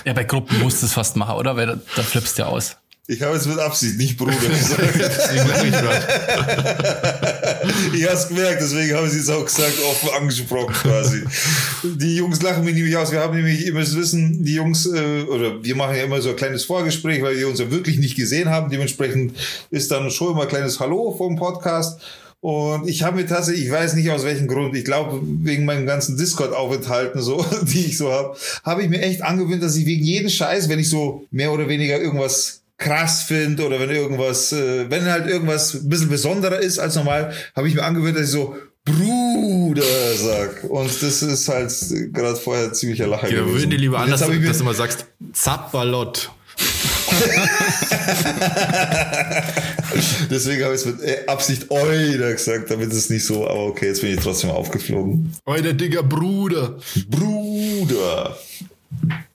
[0.05, 1.57] Ja, bei Gruppen musst du es fast machen, oder?
[1.57, 2.76] Weil da, da flippst du ja aus.
[3.09, 4.83] Ich habe jetzt mit Absicht nicht Bruder gesagt.
[7.95, 11.23] ich habe es gemerkt, deswegen habe ich es auch gesagt, offen angesprochen quasi.
[11.85, 13.12] Die Jungs lachen mich nämlich aus.
[13.12, 16.31] Wir haben nämlich, ihr müsst wissen, die Jungs, äh, oder wir machen ja immer so
[16.31, 18.71] ein kleines Vorgespräch, weil wir uns ja wirklich nicht gesehen haben.
[18.71, 19.37] Dementsprechend
[19.71, 22.01] ist dann schon immer ein kleines Hallo vom Podcast.
[22.40, 25.87] Und ich habe mir tatsächlich, ich weiß nicht aus welchem Grund, ich glaube wegen meinen
[25.87, 30.05] ganzen Discord-Aufenthalten so, die ich so habe, habe ich mir echt angewöhnt, dass ich wegen
[30.05, 34.90] jeden Scheiß, wenn ich so mehr oder weniger irgendwas krass finde oder wenn irgendwas, äh,
[34.90, 38.30] wenn halt irgendwas ein bisschen besonderer ist als normal, habe ich mir angewöhnt, dass ich
[38.30, 39.82] so Bruder
[40.16, 40.64] sag.
[40.64, 41.72] Und das ist halt
[42.12, 43.54] gerade vorher ziemlicher Lacher ja, gewesen.
[43.56, 46.30] würden die lieber anders, mir- dass du mal sagst, Zapperlott.
[50.30, 53.86] Deswegen habe ich es mit äh, Absicht Euler gesagt, damit es nicht so, aber okay,
[53.88, 55.32] jetzt bin ich trotzdem aufgeflogen.
[55.44, 56.78] Euer dicker Bruder.
[57.08, 58.36] Bruder.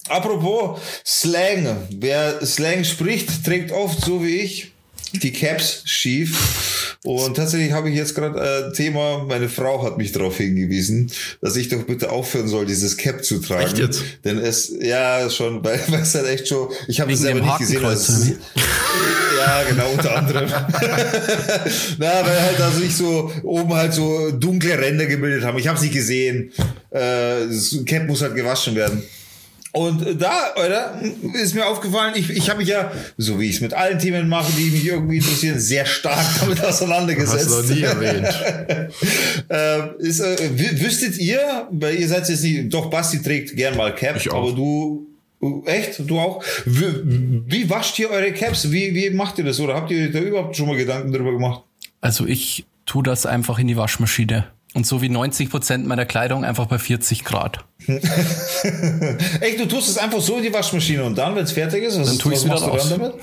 [0.10, 1.88] Apropos Slang.
[1.92, 4.72] Wer Slang spricht, trägt oft so wie ich
[5.14, 6.98] die Caps schief.
[7.04, 11.56] Und tatsächlich habe ich jetzt gerade äh, Thema, meine Frau hat mich darauf hingewiesen, dass
[11.56, 13.66] ich doch bitte aufhören soll, dieses Cap zu tragen.
[13.66, 14.04] Echt jetzt?
[14.24, 17.58] Denn es, ja, schon, weil weil es halt echt schon, ich habe es selber nicht
[17.58, 17.84] gesehen.
[17.84, 18.14] Also
[19.38, 20.48] ja, genau, unter anderem.
[21.98, 25.58] Na, weil halt also ich so oben halt so dunkle Ränder gebildet haben.
[25.58, 26.52] Ich habe nicht gesehen.
[26.92, 29.02] Äh, das Cap muss halt gewaschen werden.
[29.74, 31.00] Und da, oder,
[31.34, 34.28] ist mir aufgefallen, ich, ich habe mich ja, so wie ich es mit allen Themen
[34.28, 37.48] mache, die mich irgendwie interessieren, sehr stark damit auseinandergesetzt.
[37.50, 38.28] Hast du noch nie erwähnt.
[39.50, 43.78] äh, ist, äh, wü- wüsstet ihr, weil ihr seid jetzt nicht, doch Basti trägt gern
[43.78, 44.44] mal Cap, Ich auch.
[44.44, 45.08] aber du,
[45.42, 46.44] uh, echt, du auch?
[46.66, 48.72] Wie, wie wascht ihr eure Caps?
[48.72, 49.60] Wie, wie macht ihr das?
[49.60, 51.64] Oder habt ihr da überhaupt schon mal Gedanken darüber gemacht?
[52.02, 54.48] Also ich tu das einfach in die Waschmaschine.
[54.74, 57.64] Und so wie 90 Prozent meiner Kleidung einfach bei 40 Grad.
[59.42, 62.00] Echt, du tust es einfach so in die Waschmaschine und dann, wenn es fertig ist,
[62.00, 62.90] was, Dann tue ich's was wieder dann raus.
[62.90, 63.14] damit?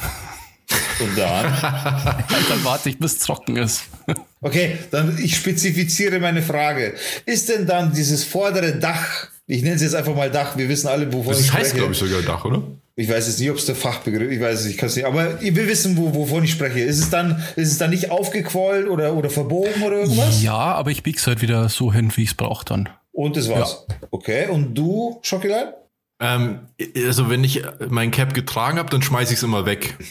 [1.00, 1.44] Und dann?
[2.48, 3.84] Dann warte ich, bis es trocken ist.
[4.40, 6.94] Okay, dann ich spezifiziere meine Frage.
[7.26, 10.86] Ist denn dann dieses vordere Dach, ich nenne es jetzt einfach mal Dach, wir wissen
[10.86, 11.76] alle, wovon Das ich heißt, spreche.
[11.78, 12.62] glaube ich, sogar Dach, oder?
[12.94, 15.06] Ich weiß jetzt nicht, ob es der Fachbegriff, ich weiß es, ich kann es nicht,
[15.06, 16.78] aber wir wissen, wo, wovon ich spreche.
[16.78, 20.40] Ist es dann, ist es dann nicht aufgequollt oder, oder verbogen oder irgendwas?
[20.40, 22.88] Ja, aber ich bieg's halt wieder so hin, wie ich es brauche dann.
[23.18, 23.84] Und das war's.
[24.12, 25.72] Okay, und du, Schokilein?
[26.20, 26.60] Ähm,
[27.04, 29.96] also wenn ich mein Cap getragen habe, dann schmeiße ich es immer weg.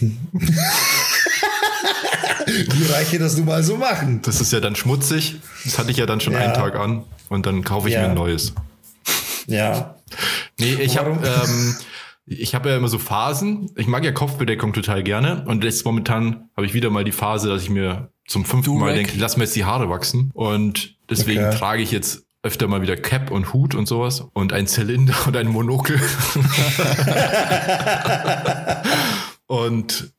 [2.48, 4.22] Wie reiche das nun mal so machen?
[4.24, 5.38] Das ist ja dann schmutzig.
[5.64, 6.40] Das hatte ich ja dann schon Ja.
[6.40, 7.04] einen Tag an.
[7.30, 8.02] Und dann kaufe ich Ja.
[8.02, 8.54] mir ein neues.
[9.48, 9.96] Ja.
[10.60, 11.76] Nee, ich habe ähm,
[12.26, 13.72] ich habe ja immer so Phasen.
[13.78, 15.46] Ich mag ja Kopfbedeckung total gerne.
[15.48, 18.80] Und jetzt momentan habe ich wieder mal die Phase, dass ich mir zum fünften Mal
[18.92, 18.96] Durag.
[18.96, 20.32] denke, lass mir jetzt die Haare wachsen.
[20.34, 21.58] Und deswegen Okay.
[21.58, 25.38] trage ich jetzt öfter mal wieder Cap und Hut und sowas und ein Zylinder und
[25.38, 26.00] ein Monokel.
[29.48, 30.14] und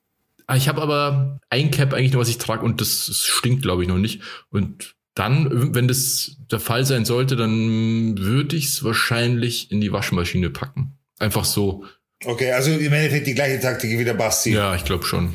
[0.47, 3.83] ah, ich habe aber ein Cap eigentlich nur, was ich trage und das stinkt, glaube
[3.83, 4.23] ich, noch nicht.
[4.51, 9.91] Und dann, wenn das der Fall sein sollte, dann würde ich es wahrscheinlich in die
[9.91, 10.99] Waschmaschine packen.
[11.19, 11.85] Einfach so.
[12.25, 14.53] Okay, also im Endeffekt die gleiche Taktik wie der Basti.
[14.53, 15.35] Ja, ich glaube schon.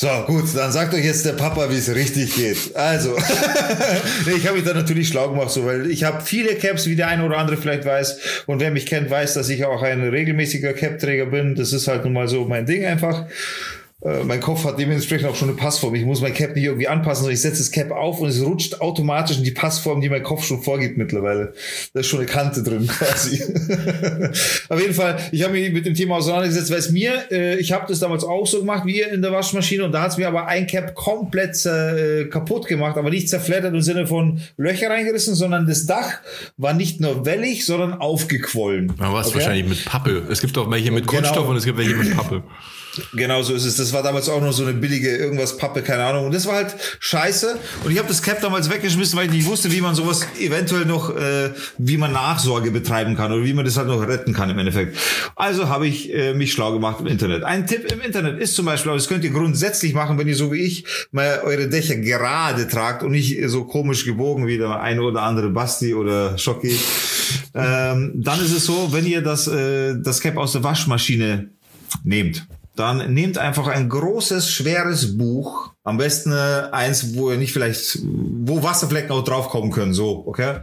[0.00, 2.76] So, gut, dann sagt euch jetzt der Papa, wie es richtig geht.
[2.76, 3.16] Also,
[4.36, 7.08] ich habe mich da natürlich schlau gemacht, so, weil ich habe viele Caps, wie der
[7.08, 8.44] eine oder andere vielleicht weiß.
[8.46, 11.56] Und wer mich kennt, weiß, dass ich auch ein regelmäßiger Cap-Träger bin.
[11.56, 13.26] Das ist halt nun mal so mein Ding einfach.
[14.00, 15.92] Äh, mein Kopf hat dementsprechend auch schon eine Passform.
[15.96, 18.40] Ich muss mein Cap nicht irgendwie anpassen, sondern ich setze das Cap auf und es
[18.40, 21.52] rutscht automatisch in die Passform, die mein Kopf schon vorgibt mittlerweile.
[21.92, 23.42] Da ist schon eine Kante drin quasi.
[24.68, 27.72] Auf jeden Fall, ich habe mich mit dem Thema auseinandergesetzt, weil es mir, äh, ich
[27.72, 30.16] habe das damals auch so gemacht wie ihr in der Waschmaschine und da hat es
[30.16, 34.90] mir aber ein Cap komplett äh, kaputt gemacht, aber nicht zerfleddert im Sinne von Löcher
[34.90, 36.20] reingerissen, sondern das Dach
[36.56, 38.92] war nicht nur wellig, sondern aufgequollen.
[38.98, 39.36] Aber was Okay?
[39.38, 40.22] wahrscheinlich mit Pappe.
[40.30, 41.20] Es gibt auch welche mit Genau.
[41.20, 42.44] Kunststoff und es gibt welche mit Pappe.
[43.12, 43.76] Genau so ist es.
[43.76, 46.26] Das war damals auch noch so eine billige irgendwas Pappe, keine Ahnung.
[46.26, 47.58] Und das war halt scheiße.
[47.84, 50.84] Und ich habe das Cap damals weggeschmissen, weil ich nicht wusste, wie man sowas eventuell
[50.84, 54.50] noch, äh, wie man Nachsorge betreiben kann oder wie man das halt noch retten kann
[54.50, 54.96] im Endeffekt.
[55.36, 57.44] Also habe ich äh, mich schlau gemacht im Internet.
[57.44, 60.36] Ein Tipp im Internet ist zum Beispiel, aber das könnt ihr grundsätzlich machen, wenn ihr
[60.36, 64.80] so wie ich mal eure Dächer gerade tragt und nicht so komisch gebogen wie der
[64.80, 66.78] eine oder andere Basti oder Schocki.
[67.54, 71.50] Ähm, dann ist es so, wenn ihr das, äh, das Cap aus der Waschmaschine
[72.04, 72.46] nehmt,
[72.78, 75.72] dann nehmt einfach ein großes, schweres Buch.
[75.82, 80.58] Am besten äh, eins, wo ihr nicht vielleicht, wo Wasserflecken auch draufkommen können, so, okay?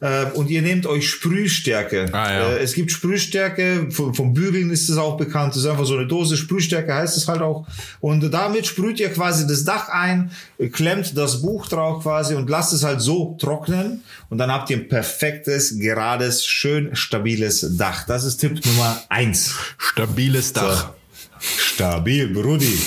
[0.00, 2.06] Äh, und ihr nehmt euch Sprühstärke.
[2.12, 2.48] Ah, ja.
[2.50, 5.96] äh, es gibt Sprühstärke, vom, vom Bügeln ist es auch bekannt, das ist einfach so
[5.96, 7.66] eine Dose, Sprühstärke heißt es halt auch.
[8.00, 10.30] Und damit sprüht ihr quasi das Dach ein,
[10.72, 14.04] klemmt das Buch drauf quasi und lasst es halt so trocknen.
[14.30, 18.06] Und dann habt ihr ein perfektes, gerades, schön stabiles Dach.
[18.06, 19.54] Das ist Tipp Nummer eins.
[19.76, 20.92] Stabiles Dach.
[21.40, 22.78] Stabil, Brudi.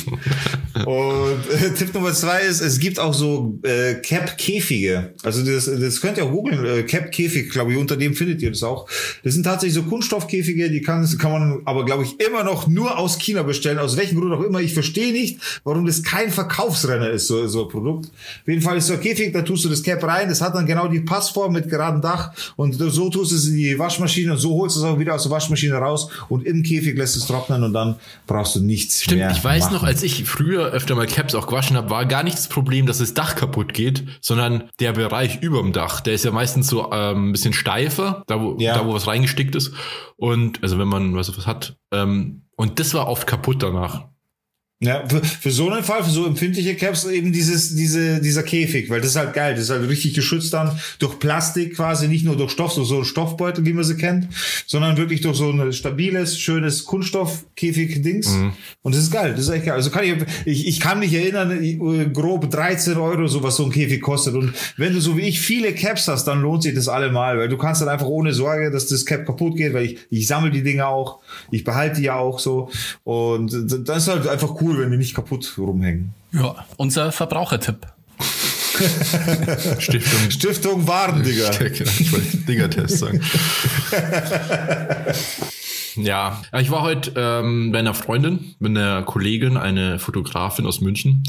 [0.85, 5.13] Und äh, Tipp Nummer zwei ist, es gibt auch so äh, Cap-Käfige.
[5.23, 6.65] Also das, das könnt ihr auch googeln.
[6.65, 8.87] Äh, Cap-Käfig, glaube ich, unter dem findet ihr das auch.
[9.23, 12.97] Das sind tatsächlich so Kunststoffkäfige, die kann, kann man aber, glaube ich, immer noch nur
[12.97, 13.79] aus China bestellen.
[13.79, 14.59] Aus welchem Grund auch immer.
[14.59, 18.05] Ich verstehe nicht, warum das kein Verkaufsrenner ist, so, so ein Produkt.
[18.07, 20.29] Auf jeden Fall ist so ein Käfig, da tust du das Cap rein.
[20.29, 22.31] Das hat dann genau die Passform mit geradem Dach.
[22.55, 25.15] Und so tust du es in die Waschmaschine und so holst du es auch wieder
[25.15, 26.09] aus der Waschmaschine raus.
[26.29, 27.95] Und im Käfig lässt es trocknen und dann
[28.27, 29.73] brauchst du nichts Stimmt, mehr ich weiß machen.
[29.75, 32.86] noch, als ich früher öfter mal Caps auch gewaschen habe, war gar nicht das Problem,
[32.86, 36.01] dass das Dach kaputt geht, sondern der Bereich überm Dach.
[36.01, 38.73] Der ist ja meistens so ähm, ein bisschen steifer, da wo, Ja.
[38.75, 39.73] da wo was reingestickt ist.
[40.17, 41.75] Und also wenn man was, was hat.
[41.91, 44.06] Ähm, und das war oft kaputt danach.
[44.84, 48.89] Ja, für, für so einen Fall, für so empfindliche Caps eben dieses, diese, dieser Käfig,
[48.89, 49.54] weil das ist halt geil.
[49.54, 53.00] Das ist halt richtig geschützt dann durch Plastik quasi, nicht nur durch Stoff, so, so
[53.00, 54.28] ein Stoffbeutel, wie man sie kennt,
[54.65, 58.28] sondern wirklich durch so ein stabiles, schönes Kunststoffkäfig-Dings.
[58.82, 59.34] Und das ist geil.
[59.36, 59.76] Das ist echt geil.
[59.76, 60.15] Also kann ich,
[60.46, 64.34] ich, ich kann mich erinnern, äh, grob 13 Euro, so was so ein Käfig kostet.
[64.34, 67.50] Und wenn du so wie ich viele Caps hast, dann lohnt sich das allemal, weil
[67.50, 70.50] du kannst dann einfach ohne Sorge, dass das Cap kaputt geht, weil ich, ich sammle
[70.50, 71.20] die Dinge auch,
[71.52, 72.72] ich behalte die ja auch so.
[73.04, 73.54] Und
[73.88, 76.13] das ist halt einfach cool, wenn die nicht kaputt rumhängen.
[76.31, 77.88] Ja, unser Verbrauchertipp.
[79.79, 80.31] Stiftung.
[80.31, 81.51] Stiftung Warndigger.
[81.62, 83.21] ich wollte Digger-Test sagen.
[85.95, 91.23] Ja, ich war heute ähm, bei einer Freundin, mit einer Kollegin, eine Fotografin aus München,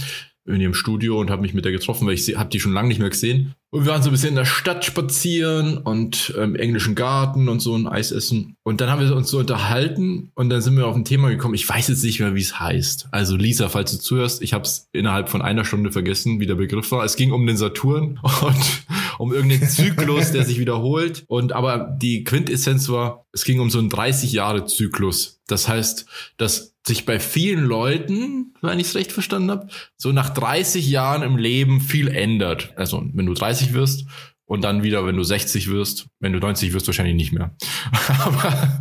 [0.47, 2.89] in ihrem Studio und habe mich mit der getroffen, weil ich habe die schon lange
[2.89, 3.55] nicht mehr gesehen.
[3.71, 7.61] Und wir waren so ein bisschen in der Stadt spazieren und im englischen Garten und
[7.61, 8.57] so ein Eis essen.
[8.65, 11.55] Und dann haben wir uns so unterhalten und dann sind wir auf ein Thema gekommen.
[11.55, 13.09] Ich weiß jetzt nicht mehr, wie es heißt.
[13.13, 16.57] Also Lisa, falls du zuhörst, ich habe es innerhalb von einer Stunde vergessen, wie der
[16.57, 17.05] Begriff war.
[17.05, 18.85] Es ging um den Saturn und
[19.23, 21.23] um irgendeinen Zyklus, der sich wiederholt.
[21.29, 25.41] Und aber die Quintessenz war, es ging um so einen 30 Jahre Zyklus.
[25.47, 26.07] Das heißt,
[26.39, 31.23] dass sich bei vielen Leuten, wenn ich es recht verstanden habe, so nach 30 Jahren
[31.23, 32.73] im Leben viel ändert.
[32.75, 34.07] Also wenn du 30 wirst
[34.45, 37.55] und dann wieder, wenn du 60 wirst, wenn du 90 wirst, wahrscheinlich nicht mehr.
[38.25, 38.81] Aber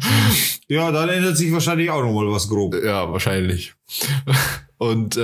[0.67, 2.73] Ja, dann ändert sich wahrscheinlich auch nochmal was grob.
[2.83, 3.75] ja, wahrscheinlich.
[4.79, 5.19] Und äh,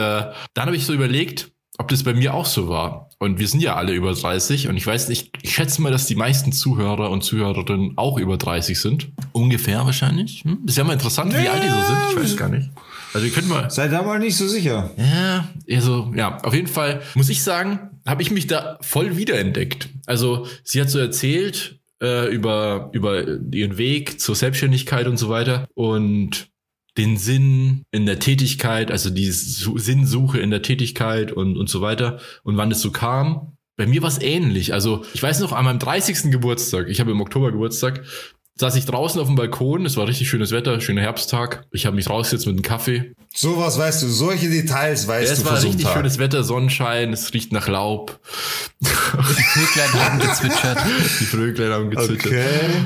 [0.53, 1.49] dann habe ich so überlegt,
[1.79, 3.06] ob das bei mir auch so war.
[3.19, 6.05] Und wir sind ja alle über 30 und ich weiß nicht, ich schätze mal, dass
[6.05, 9.07] die meisten Zuhörer und Zuhörerinnen auch über 30 sind.
[9.31, 10.43] Ungefähr wahrscheinlich.
[10.43, 10.59] Hm?
[10.67, 11.53] Ist ja mal interessant, wie Ja.
[11.53, 11.97] alt die so sind.
[12.11, 12.69] Ich weiß gar nicht.
[13.13, 13.71] Also ihr könnt mal.
[13.71, 14.91] Sei da mal nicht so sicher.
[14.97, 19.89] Ja, also ja, auf jeden Fall muss ich sagen, habe ich mich da voll wiederentdeckt.
[20.05, 25.67] Also sie hat so erzählt äh, über über ihren Weg zur Selbstständigkeit und so weiter
[25.73, 26.49] und
[26.97, 31.81] den Sinn in der Tätigkeit, also die Su Sinnsuche in der Tätigkeit und und so
[31.81, 33.53] weiter und wann es so kam.
[33.77, 34.73] Bei mir war es ähnlich.
[34.73, 36.31] Also ich weiß noch, an meinem 30.
[36.31, 38.03] Geburtstag, ich habe im Oktober Geburtstag,
[38.59, 41.67] saß ich draußen auf dem Balkon, es war richtig schönes Wetter, schöner Herbsttag.
[41.71, 45.41] Ich habe mich rausgesetzt mit einem Kaffee Sowas weißt du, solche Details weißt ja, du
[45.41, 45.97] es war für so einen richtig Tag.
[45.97, 48.19] schönes Wetter, Sonnenschein, es riecht nach Laub.
[48.81, 50.79] Vöglein haben gezwitschert.
[51.19, 52.25] Die Vöglein haben gezüttet.
[52.25, 52.43] Okay.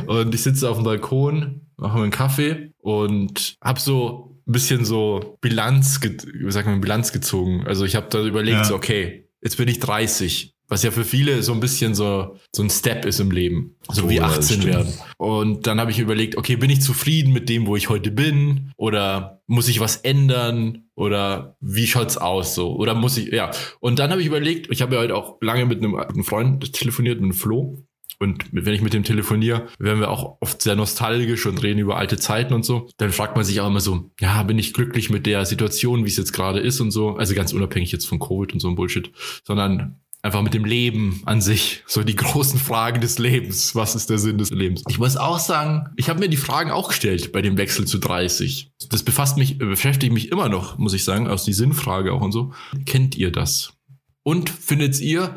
[0.07, 4.85] Und ich sitze auf dem Balkon, mache mir einen Kaffee und hab so ein bisschen
[4.85, 5.99] so Bilanz,
[6.47, 7.63] sagt man, Bilanz gezogen.
[7.67, 8.63] Also ich habe da überlegt, Ja.
[8.63, 10.53] so okay, jetzt bin ich 30.
[10.67, 13.75] Was ja für viele so ein bisschen so, so ein Step ist im Leben.
[13.91, 14.73] So Oh, wie ja, das 18 stimmt.
[14.73, 14.93] werden.
[15.17, 18.71] Und dann habe ich überlegt, okay, bin ich zufrieden mit dem, wo ich heute bin?
[18.77, 20.85] Oder muss ich was ändern?
[20.95, 22.73] Oder wie schaut's aus so?
[22.77, 23.51] Oder muss ich, ja.
[23.81, 26.71] Und dann habe ich überlegt, ich habe ja heute auch lange mit einem, einem Freund
[26.71, 27.83] telefoniert, mit einem Flo.
[28.21, 31.97] Und wenn ich mit dem telefoniere, werden wir auch oft sehr nostalgisch und reden über
[31.97, 32.87] alte Zeiten und so.
[32.97, 36.09] Dann fragt man sich auch immer so, ja, bin ich glücklich mit der Situation, wie
[36.09, 37.15] es jetzt gerade ist und so.
[37.15, 39.11] Also ganz unabhängig jetzt von Covid und so ein Bullshit,
[39.43, 41.83] sondern einfach mit dem Leben an sich.
[41.87, 43.73] So die großen Fragen des Lebens.
[43.73, 44.83] Was ist der Sinn des Lebens?
[44.87, 47.97] Ich muss auch sagen, ich habe mir die Fragen auch gestellt bei dem Wechsel zu
[47.97, 48.71] 30.
[48.89, 52.33] Das befasst mich, beschäftigt mich immer noch, muss ich sagen, aus die Sinnfrage auch und
[52.33, 52.53] so.
[52.85, 53.73] Kennt ihr das?
[54.21, 55.35] Und findet ihr,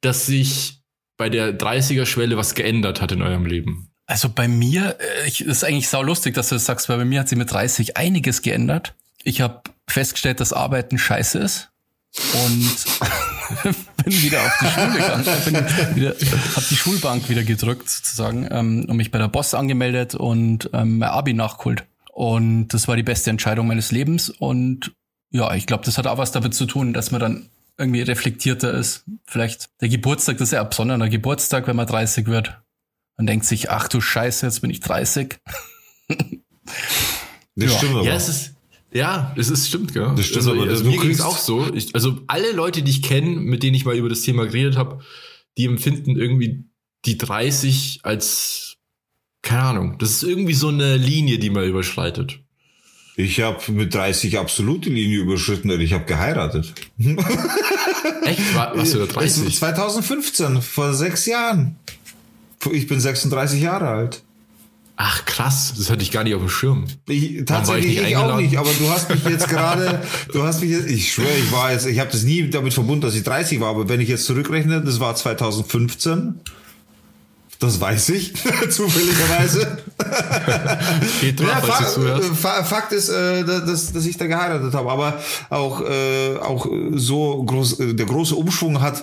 [0.00, 0.77] dass sich
[1.18, 3.90] bei der 30er-Schwelle was geändert hat in eurem Leben?
[4.06, 7.04] Also bei mir, äh, ich, ist eigentlich sau lustig, dass du das sagst, weil bei
[7.04, 8.94] mir hat sich mit 30 einiges geändert.
[9.22, 11.70] Ich habe festgestellt, dass Arbeiten scheiße ist
[12.32, 12.84] und
[14.04, 15.24] bin wieder auf die Schule gegangen.
[15.94, 16.06] Bin
[16.56, 20.98] hab die Schulbank wieder gedrückt sozusagen ähm, und mich bei der Boss angemeldet und ähm,
[20.98, 21.84] mein Abi nachgeholt.
[22.12, 24.30] Und das war die beste Entscheidung meines Lebens.
[24.30, 24.92] Und
[25.30, 28.72] ja, ich glaube, das hat auch was damit zu tun, dass man dann irgendwie reflektierter
[28.74, 29.04] ist.
[29.24, 32.60] Vielleicht der Geburtstag, das ist ja ein besonderer Geburtstag, wenn man 30 wird.
[33.16, 35.38] Man denkt sich, ach du Scheiße, jetzt bin ich 30.
[36.08, 37.78] Das Ja.
[37.78, 38.04] stimmt aber.
[38.04, 38.54] Ja, es ist,
[38.92, 40.12] ja, es ist stimmt, gell?
[40.16, 41.72] Das stimmt, also, aber also du mir ging es auch so.
[41.74, 44.76] Ich, also alle Leute, die ich kenne, mit denen ich mal über das Thema geredet
[44.76, 45.00] habe,
[45.56, 46.64] die empfinden irgendwie
[47.04, 48.76] die 30 als,
[49.42, 52.40] keine Ahnung, das ist irgendwie so eine Linie, die man überschreitet.
[53.20, 56.72] Ich habe mit 30 absolut die Linie überschritten und ich habe geheiratet.
[58.24, 58.54] Echt?
[58.54, 59.56] War, warst du da 30?
[59.56, 61.74] 2015, vor sechs Jahren.
[62.70, 64.22] Ich bin 36 Jahre alt.
[64.94, 66.84] Ach krass, das hatte ich gar nicht auf dem Schirm.
[67.08, 70.00] Ich, tatsächlich ich, ich auch nicht, aber du hast mich jetzt gerade,
[70.32, 73.00] du hast mich jetzt, ich schwöre, ich war jetzt, ich habe das nie damit verbunden,
[73.00, 76.38] dass ich 30 war, aber wenn ich jetzt zurückrechne, das war 2015.
[77.60, 78.34] Das weiß ich,
[78.70, 79.78] zufälligerweise.
[81.20, 84.88] Geht drauf, ja, Fakt, Fakt ist, äh, dass, dass ich da geheiratet habe.
[84.88, 89.02] Aber auch, äh, auch so groß, äh, der große Umschwung hat,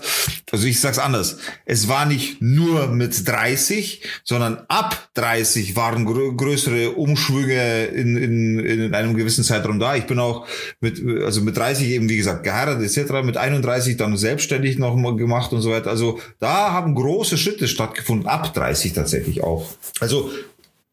[0.51, 6.91] also ich sag's anders, es war nicht nur mit 30, sondern ab 30 waren größere
[6.91, 9.97] Umschwünge in, in, in einem gewissen Zeitraum da.
[9.97, 10.47] Ich bin auch
[10.79, 15.17] mit, also mit 30 eben, wie gesagt, geheiratet etc., mit 31 dann selbstständig noch mal
[15.17, 15.89] gemacht und so weiter.
[15.89, 18.27] Also da haben große Schritte stattgefunden.
[18.27, 19.65] Ab 30 tatsächlich auch.
[19.99, 20.31] Also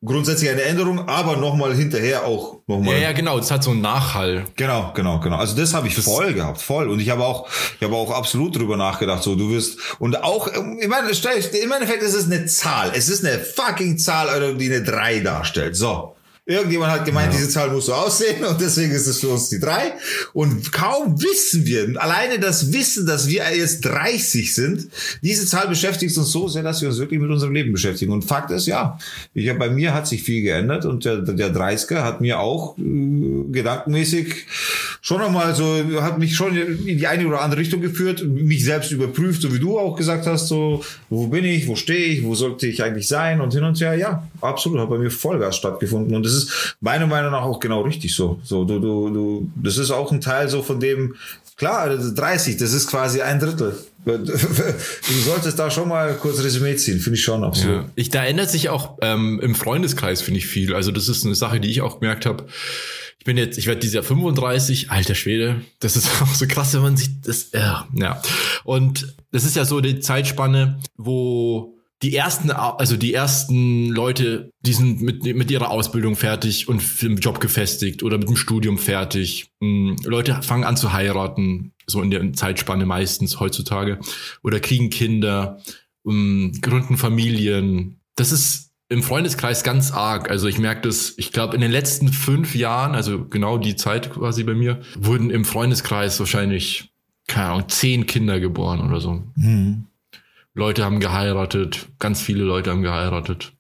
[0.05, 2.95] grundsätzlich eine Änderung, aber nochmal hinterher auch nochmal.
[2.95, 4.45] Ja, ja, genau, das hat so einen Nachhall.
[4.57, 5.37] Genau, genau, genau.
[5.37, 6.89] Also das habe ich das voll gehabt, voll.
[6.89, 10.49] Und ich habe auch, ich habe auch absolut drüber nachgedacht, so du wirst und auch,
[10.49, 12.91] ich meine, im Endeffekt ist es eine Zahl.
[12.95, 15.77] Es ist eine fucking Zahl, die eine 3 darstellt.
[15.77, 16.17] So.
[16.45, 17.39] Irgendjemand hat gemeint, ja.
[17.39, 19.93] diese Zahl muss so aussehen und deswegen ist es für uns die drei.
[20.33, 24.89] Und kaum wissen wir, alleine das Wissen, dass wir jetzt 30 sind,
[25.23, 28.11] diese Zahl beschäftigt uns so sehr, dass wir uns wirklich mit unserem Leben beschäftigen.
[28.11, 28.99] Und Fakt ist, ja,
[29.35, 32.77] ich hab, bei mir hat sich viel geändert und der, der 30er hat mir auch
[32.77, 32.83] äh,
[33.53, 34.47] gedankenmäßig
[35.01, 38.91] schon nochmal so, hat mich schon in die eine oder andere Richtung geführt, mich selbst
[38.91, 42.35] überprüft, so wie du auch gesagt hast, so, wo bin ich, wo stehe ich, wo
[42.35, 43.95] sollte ich eigentlich sein und hin und her.
[43.95, 46.15] Ja, absolut, hat bei mir Vollgas stattgefunden.
[46.15, 48.41] Und das ist meiner Meinung nach auch genau richtig so.
[48.43, 51.15] So, du, du, du, das ist auch ein Teil so von dem,
[51.57, 53.77] klar, 30, das ist quasi ein Drittel.
[54.05, 57.69] Du solltest da schon mal kurz Resümee ziehen, finde ich schon so.
[57.69, 57.89] Ja.
[57.95, 60.75] Ich, da ändert sich auch ähm, im Freundeskreis, finde ich viel.
[60.75, 62.47] Also das ist eine Sache, die ich auch gemerkt habe.
[63.21, 65.61] Ich bin jetzt, ich werde dieses Jahr 35, alter Schwede.
[65.79, 68.21] Das ist auch so krass, wenn man sich das, ja, ja.
[68.65, 71.72] Und das ist ja so die Zeitspanne, wo
[72.03, 77.17] die ersten, also die ersten Leute, die sind mit, mit ihrer Ausbildung fertig und im
[77.17, 79.51] Job gefestigt oder mit dem Studium fertig.
[79.61, 84.01] Hm, Leute fangen an zu heiraten, so in der Zeitspanne meistens heutzutage,
[84.43, 85.61] oder kriegen Kinder,
[86.05, 88.01] hm, gründen Familien.
[88.17, 90.29] Das ist im Freundeskreis ganz arg.
[90.29, 94.13] Also ich merke das, ich glaube, in den letzten fünf Jahren, also genau die Zeit
[94.13, 96.93] quasi bei mir, wurden im Freundeskreis wahrscheinlich,
[97.29, 99.23] keine Ahnung, zehn Kinder geboren oder so.
[99.37, 99.87] Mhm.
[100.55, 103.53] Leute haben geheiratet, ganz viele Leute haben geheiratet.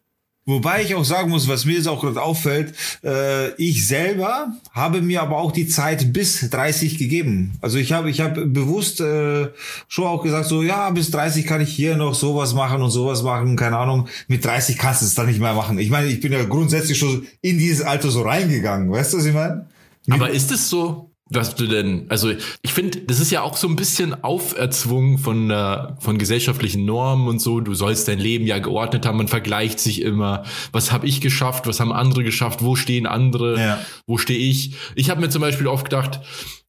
[0.44, 2.74] Wobei ich auch sagen muss, was mir jetzt auch gerade auffällt,
[3.04, 7.52] äh, ich selber habe mir aber auch die Zeit bis 30 gegeben.
[7.60, 9.50] Also ich habe ich habe bewusst äh,
[9.86, 13.22] schon auch gesagt, so ja, bis 30 kann ich hier noch sowas machen und sowas
[13.22, 14.08] machen, keine Ahnung.
[14.26, 15.78] Mit 30 kannst du es dann nicht mehr machen.
[15.78, 19.26] Ich meine, ich bin ja grundsätzlich schon in dieses Alter so reingegangen, weißt du, was
[19.26, 19.68] ich meine?
[20.10, 21.11] Aber ist es so?
[21.34, 22.30] Was du denn, also
[22.62, 27.26] ich finde, das ist ja auch so ein bisschen auferzwungen von, äh, von gesellschaftlichen Normen
[27.26, 27.60] und so.
[27.60, 30.44] Du sollst dein Leben ja geordnet haben, man vergleicht sich immer.
[30.72, 33.78] Was habe ich geschafft, was haben andere geschafft, wo stehen andere, ja.
[34.06, 34.74] wo stehe ich?
[34.94, 36.20] Ich habe mir zum Beispiel oft gedacht,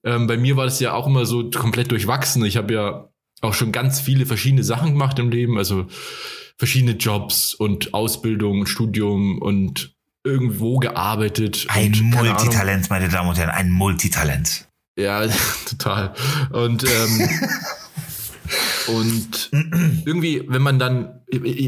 [0.06, 2.46] ähm, bei mir war das ja auch immer so komplett durchwachsen.
[2.46, 3.10] Ich habe ja
[3.42, 5.88] auch schon ganz viele verschiedene Sachen gemacht im Leben, also
[6.58, 9.93] verschiedene Jobs und Ausbildung und Studium und
[10.24, 11.66] irgendwo gearbeitet.
[11.70, 14.68] Ein und, Multitalent, meine Damen und Herren, ein Multitalent.
[14.98, 15.28] Ja,
[15.70, 16.14] total.
[16.52, 17.30] Und ähm,
[18.88, 19.50] und
[20.06, 21.22] irgendwie, wenn man dann,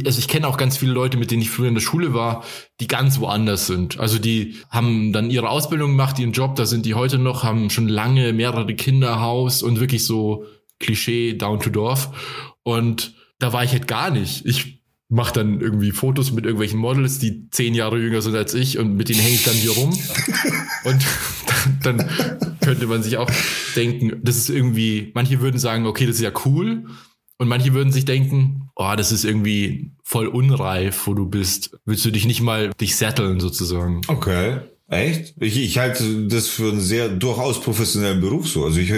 [0.06, 2.44] also ich kenne auch ganz viele Leute, mit denen ich früher in der Schule war,
[2.80, 4.00] die ganz woanders sind.
[4.00, 7.70] Also die haben dann ihre Ausbildung gemacht, ihren Job, da sind die heute noch, haben
[7.70, 10.46] schon lange mehrere Kinder, Haus und wirklich so
[10.80, 12.10] Klischee down to Dorf.
[12.64, 14.46] Und da war ich halt gar nicht.
[14.46, 14.75] Ich
[15.10, 18.96] mache dann irgendwie Fotos mit irgendwelchen Models, die zehn Jahre jünger sind als ich und
[18.96, 19.90] mit denen hänge ich dann hier rum.
[20.84, 21.06] und
[21.84, 23.30] dann, dann könnte man sich auch
[23.76, 26.86] denken, das ist irgendwie, manche würden sagen, okay, das ist ja cool.
[27.38, 31.78] Und manche würden sich denken, oh, das ist irgendwie voll unreif, wo du bist.
[31.86, 34.02] Willst du dich nicht mal dich setteln sozusagen?
[34.08, 34.60] Okay.
[34.88, 35.34] Echt?
[35.40, 38.66] Ich, ich halte das für einen sehr durchaus professionellen Beruf so.
[38.66, 38.92] Also ich,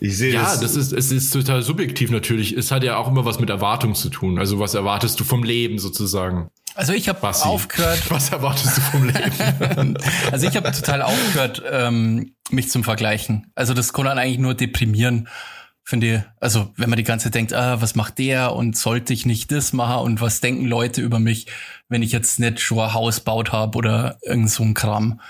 [0.00, 0.60] ich sehe ja, das.
[0.60, 2.52] das ist, es ist total subjektiv natürlich.
[2.52, 4.38] Es hat ja auch immer was mit Erwartung zu tun.
[4.38, 6.48] Also was erwartest du vom Leben sozusagen?
[6.74, 8.02] Also ich habe aufgehört.
[8.10, 9.98] Was erwartest du vom Leben?
[10.30, 13.50] also ich habe total aufgehört, ähm, mich zum Vergleichen.
[13.56, 15.26] Also das kann dann eigentlich nur deprimieren,
[15.82, 16.22] finde ich.
[16.38, 19.50] Also wenn man die ganze Zeit denkt, ah, was macht der und sollte ich nicht
[19.50, 21.46] das machen und was denken Leute über mich,
[21.88, 25.20] wenn ich jetzt nicht schon ein Haus baut habe oder irgend so ein Kram.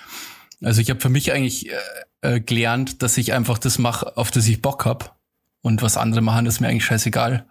[0.62, 1.74] Also ich habe für mich eigentlich äh,
[2.20, 5.16] äh, gelernt, dass ich einfach das mache, auf das ich Bock hab.
[5.60, 7.46] Und was andere machen, ist mir eigentlich scheißegal.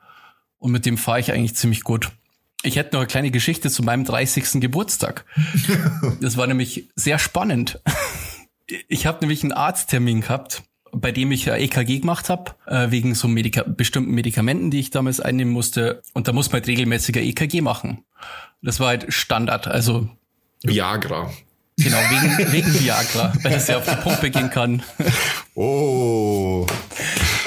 [0.59, 2.11] Und mit dem fahre ich eigentlich ziemlich gut.
[2.63, 4.59] Ich hätte noch eine kleine Geschichte zu meinem 30.
[4.61, 5.25] Geburtstag.
[6.21, 7.79] Das war nämlich sehr spannend.
[8.87, 13.27] Ich habe nämlich einen Arzttermin gehabt, bei dem ich EKG gemacht habe, äh, wegen so
[13.27, 16.01] Medika bestimmten Medikamenten, die ich damals einnehmen musste.
[16.13, 18.03] Und da muss man halt regelmäßiger EKG machen.
[18.61, 19.67] Das war halt Standard.
[19.67, 20.09] Also
[20.63, 21.31] Viagra.
[21.79, 24.81] Genau, wegen, wegen Viagra, weil das ja auf die Pumpe gehen kann.
[25.53, 26.65] Oh.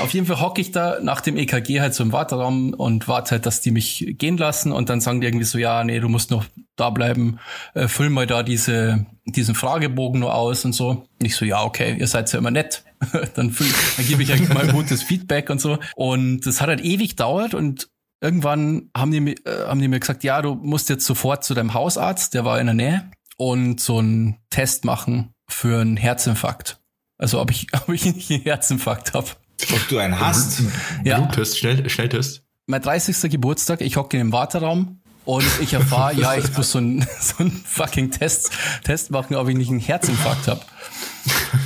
[0.00, 3.32] Auf jeden Fall hocke ich da nach dem EKG halt so im Warteraum und warte
[3.32, 6.08] halt, dass die mich gehen lassen und dann sagen die irgendwie so, ja, nee, du
[6.08, 6.44] musst noch
[6.76, 7.38] da bleiben,
[7.74, 10.90] äh, füll mal da diese, diesen Fragebogen nur aus und so.
[10.90, 12.84] Und ich so, ja, okay, ihr seid ja immer nett.
[13.34, 15.78] dann, füll, dann gebe ich halt mal gutes Feedback und so.
[15.96, 17.88] Und das hat halt ewig dauert und
[18.20, 21.74] irgendwann haben die, äh, haben die mir gesagt, ja, du musst jetzt sofort zu deinem
[21.74, 23.10] Hausarzt, der war in der Nähe
[23.40, 26.78] und so einen Test machen für einen Herzinfarkt.
[27.16, 29.28] Also ob ich, ob ich nicht einen Herzinfarkt habe.
[29.72, 30.62] Ob du einen hast?
[31.04, 31.20] Ja.
[31.20, 32.44] Bluttest, Schnell, Schnelltest.
[32.66, 33.30] Mein 30.
[33.30, 37.36] Geburtstag, ich hocke in dem Warteraum und ich erfahre, ja, ich muss so einen so
[37.38, 38.50] einen fucking Test,
[38.84, 40.60] Test machen, ob ich nicht einen Herzinfarkt habe.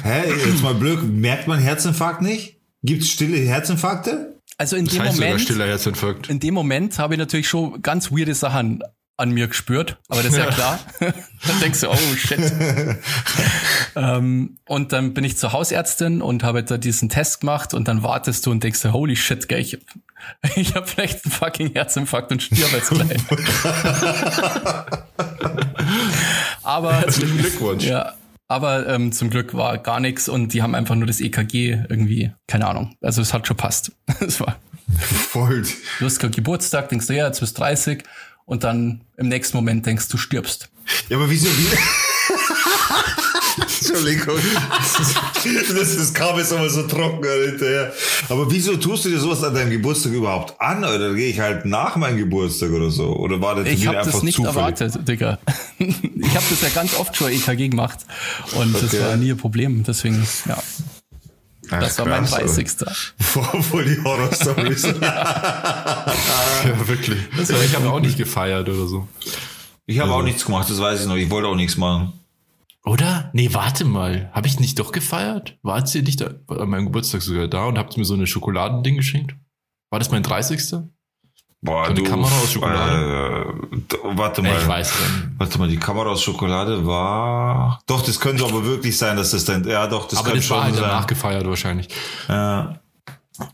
[0.05, 2.61] Hä, jetzt mal blöd, merkt man Herzinfarkt nicht?
[2.85, 4.41] Gibt's stille Herzinfarkte?
[4.59, 6.31] Also in Das dem heißt sogar Moment, stiller Herzinfarkt.
[6.31, 8.81] in dem Moment habe ich natürlich schon ganz weirde Sachen
[9.17, 10.79] an mir gespürt, aber das ist ja klar.
[11.01, 12.41] dann denkst du, oh shit.
[13.97, 18.03] ähm, und dann bin ich zur Hausärztin und habe da diesen Test gemacht und dann
[18.03, 19.79] wartest du und denkst, holy shit, gell, ich,
[20.57, 23.21] ich habe vielleicht einen fucking Herzinfarkt und stirb jetzt gleich.
[26.65, 27.85] aber Herzlichen Glückwunsch.
[27.85, 28.15] ja,
[28.49, 32.33] aber ähm, zum Glück war gar nichts und die haben einfach nur das EKG irgendwie,
[32.49, 32.97] keine Ahnung.
[33.01, 33.93] Also es hat schon passt.
[34.21, 34.57] Es war
[34.99, 35.63] Voll.
[35.99, 38.05] Du hast Geburtstag, denkst du, ja, jetzt bist 30
[38.47, 40.69] und dann im nächsten Moment denkst du, stirbst.
[41.09, 41.47] Ja, aber wieso?
[41.49, 41.67] Wie
[43.57, 44.37] Entschuldigung.
[45.75, 47.93] Das, das kam jetzt immer so trocken hinterher.
[48.29, 50.79] Aber wieso tust du dir sowas an deinem Geburtstag überhaupt an?
[50.85, 53.15] Oder gehe ich halt nach meinem Geburtstag oder so?
[53.17, 54.57] Oder war der Ich Termin habe das nicht zufällig?
[54.57, 55.39] erwartet, Digga.
[55.79, 58.01] Ich habe das ja ganz oft schon EKG gemacht
[58.57, 59.01] und das Okay.
[59.01, 59.85] war nie ein Problem.
[59.85, 60.61] Deswegen, ja,
[61.71, 62.69] Ach, das war mein krass, aber 30.
[63.65, 64.95] Voll, die Horror-Stories.
[66.65, 67.19] Ja, wirklich.
[67.37, 69.07] ich habe auch nicht gefeiert oder so.
[69.87, 71.17] Ich habe auch nichts gemacht, das weiß ich noch.
[71.17, 72.13] Ich wollte auch nichts machen.
[72.85, 73.31] Oder?
[73.33, 74.31] Nee, warte mal.
[74.33, 75.59] Habe ich nicht doch gefeiert?
[75.63, 78.97] Wart ihr nicht da, an meinem Geburtstag sogar da und habt mir so eine Schokoladending
[78.97, 79.35] geschenkt?
[79.91, 80.85] War das mein 30.?
[81.65, 83.47] Boah, eine Kamera aus Schokolade?
[83.73, 84.55] Äh, warte mal.
[84.57, 85.35] Ich weiß dann.
[85.39, 87.81] Warte mal, die Kamera aus Schokolade war.
[87.87, 89.65] Doch, das könnte aber wirklich sein, dass das dann.
[89.67, 90.85] Ja, doch, das Aber könnte das war schon halt sein.
[90.85, 91.89] danach gefeiert wahrscheinlich.
[92.29, 92.81] Ja.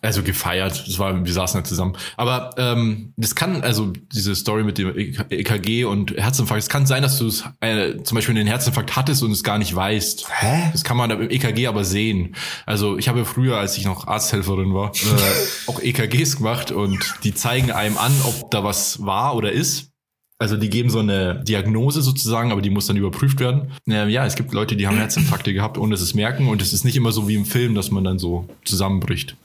[0.02, 1.96] Also gefeiert, das war, wir saßen halt zusammen.
[2.18, 7.02] Aber ähm, das kann, also diese Story mit dem EKG und Herzinfarkt, es kann sein,
[7.02, 10.26] dass du es äh, zum Beispiel einen Herzinfarkt hattest und es gar nicht weißt.
[10.38, 10.68] Hä?
[10.72, 12.36] Das kann man im EKG aber sehen.
[12.66, 17.32] Also ich habe früher, als ich noch Arzthelferin war, äh, auch EKGs gemacht und die
[17.32, 19.90] zeigen einem an, ob da was war oder ist.
[20.38, 23.72] Also die geben so eine Diagnose sozusagen, aber die muss dann überprüft werden.
[23.86, 26.48] Ja, ja, es gibt Leute, die haben Herzinfarkte gehabt, ohne dass es merken.
[26.48, 29.36] Und es ist nicht immer so wie im Film, dass man dann so zusammenbricht.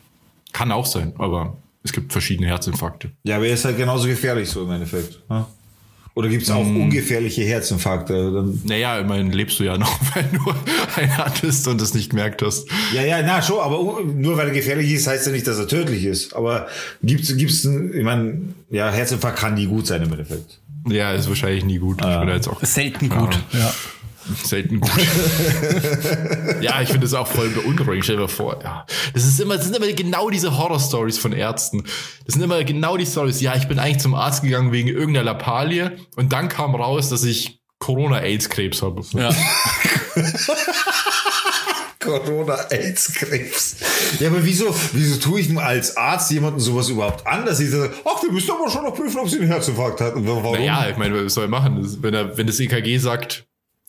[0.57, 3.11] Kann auch sein, aber es gibt verschiedene Herzinfarkte.
[3.23, 5.19] Ja, aber er ist halt genauso gefährlich so im Endeffekt.
[5.29, 5.47] Ja?
[6.15, 6.83] Oder gibt es auch Mm.
[6.83, 8.31] ungefährliche Herzinfarkte?
[8.31, 10.53] Dann, Naja, immerhin lebst du ja noch, wenn du
[10.95, 12.69] einen hattest und es nicht gemerkt hast.
[12.93, 15.67] ja, ja, na schon, aber nur weil er gefährlich ist, heißt ja nicht, dass er
[15.67, 16.33] tödlich ist.
[16.33, 16.67] Aber
[17.03, 18.37] gibt's, gibt's, ein- ich meine,
[18.71, 20.61] ja, Herzinfarkt kann nie gut sein im Endeffekt.
[20.87, 21.99] Ja, ist wahrscheinlich nie gut.
[21.99, 23.37] Ich bin da jetzt auch Selten gut.
[23.51, 23.73] Ja.
[24.43, 24.89] Selten gut.
[26.61, 28.03] ja, ich finde es auch voll beunruhigend.
[28.05, 28.85] Stell dir mal vor, ja.
[29.13, 31.83] Das ist immer, das sind immer genau diese Horror-Stories von Ärzten.
[32.25, 33.39] Das sind immer genau die Stories.
[33.41, 37.23] Ja, ich bin eigentlich zum Arzt gegangen wegen irgendeiner Lappalie und dann kam raus, dass
[37.23, 39.03] ich Corona-Aids-Krebs habe.
[39.13, 39.29] Ja.
[41.99, 43.75] Corona-Aids-Krebs.
[44.19, 47.91] Ja, aber wieso, wieso tue ich als Arzt jemanden sowas überhaupt an, dass ich sage,
[48.05, 50.13] ach, wir müssen aber schon noch prüfen, ob sie einen Herzinfarkt hat.
[50.15, 50.53] Und warum?
[50.53, 51.81] Naja, ich meine, was soll er machen?
[51.81, 53.45] Das- Wenn, er, wenn das EKG sagt,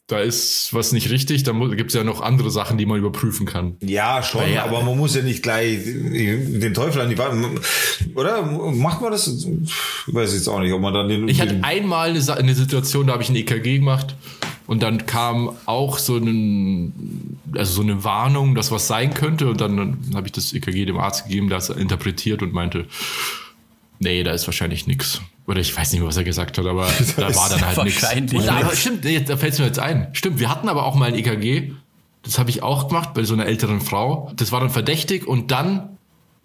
[0.09, 3.45] da ist was nicht richtig, dann gibt es ja noch andere Sachen, die man überprüfen
[3.45, 3.77] kann.
[3.81, 4.65] Ja, schon, Ja.
[4.65, 7.61] aber man muss ja nicht gleich den Teufel an die Wand.
[8.15, 9.27] Oder macht man das?
[9.27, 11.27] Ich weiß jetzt auch nicht, ob man dann den.
[11.29, 14.15] Ich hatte einmal eine, eine Situation, da habe ich ein EKG gemacht
[14.69, 19.61] und dann kam auch so, einen, also so eine Warnung, dass was sein könnte und
[19.61, 22.87] dann habe ich das EKG dem Arzt gegeben, der es interpretiert und meinte,
[23.99, 25.21] nee, da ist wahrscheinlich nix.
[25.47, 28.03] Oder ich weiß nicht mehr, was er gesagt hat, aber da war dann halt nichts.
[28.15, 28.79] nix.
[28.81, 30.09] stimmt, da fällt es mir jetzt ein.
[30.13, 31.73] Stimmt, wir hatten aber auch mal ein EKG,
[32.23, 34.33] das habe ich auch gemacht bei so einer älteren Frau.
[34.35, 35.97] Das war dann verdächtig und dann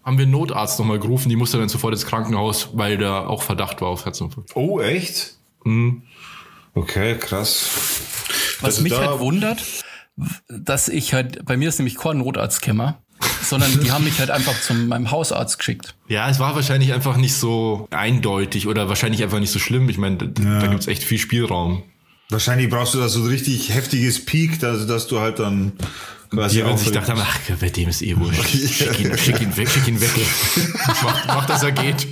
[0.03, 3.41] haben wir einen Notarzt nochmal gerufen, die musste dann sofort ins Krankenhaus, weil da auch
[3.43, 4.55] Verdacht war auf Herzinfarkt.
[4.55, 5.35] oh, echt?
[5.63, 6.03] Mhm.
[6.73, 7.69] Okay, krass.
[8.61, 9.63] Was Also mich halt wundert,
[10.47, 12.99] dass ich halt, bei mir ist nämlich kein Notarztkämmer.
[13.41, 15.95] Sondern die haben mich halt einfach zu meinem Hausarzt geschickt.
[16.07, 19.89] Ja, es war wahrscheinlich einfach nicht so eindeutig oder wahrscheinlich einfach nicht so schlimm.
[19.89, 20.59] Ich meine, da, Ja.
[20.59, 21.84] da gibt's echt viel Spielraum.
[22.30, 25.74] Wahrscheinlich brauchst du da so ein richtig heftiges Peak, dass, dass du halt dann
[26.30, 28.47] quasi Die werden sich gedacht haben, ach, bei dem ist eh wurscht.
[28.47, 30.09] Schick ihn, schick ihn weg, schick ihn weg.
[31.03, 32.07] mach, mach, dass er geht.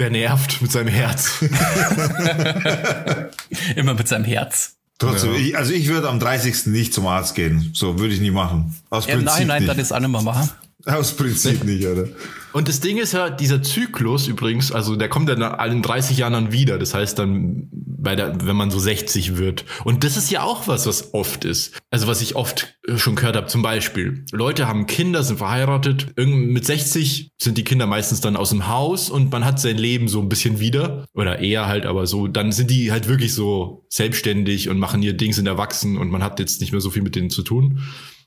[0.00, 1.30] Der nervt mit seinem Herz.
[3.76, 4.74] Immer mit seinem Herz.
[5.02, 5.38] Trotzdem, Ja.
[5.38, 6.66] ich, also ich würde am 30.
[6.66, 7.70] nicht zum Arzt gehen.
[7.74, 8.74] So würde ich nie machen.
[8.90, 9.78] Aus Ja, Im Prinzip Nachhinein nicht.
[9.78, 10.48] das auch nicht mehr machen.
[10.84, 12.08] Aus Prinzip nicht, oder?
[12.52, 16.18] Und das Ding ist ja, dieser Zyklus übrigens, also der kommt dann nach allen 30
[16.18, 16.78] Jahren dann wieder.
[16.78, 19.64] Das heißt dann, bei der, wenn man so 60 wird.
[19.84, 21.80] Und das ist ja auch was, was oft ist.
[21.90, 23.46] Also was ich oft äh, schon gehört habe.
[23.46, 26.08] Zum Beispiel, Leute haben Kinder, sind verheiratet.
[26.16, 29.78] Irgend mit 60 sind die Kinder meistens dann aus dem Haus und man hat sein
[29.78, 31.06] Leben so ein bisschen wieder.
[31.14, 35.14] Oder eher halt, aber so, dann sind die halt wirklich so selbstständig und machen ihr
[35.14, 37.82] Ding, sind erwachsen und man hat jetzt nicht mehr so viel mit denen zu tun.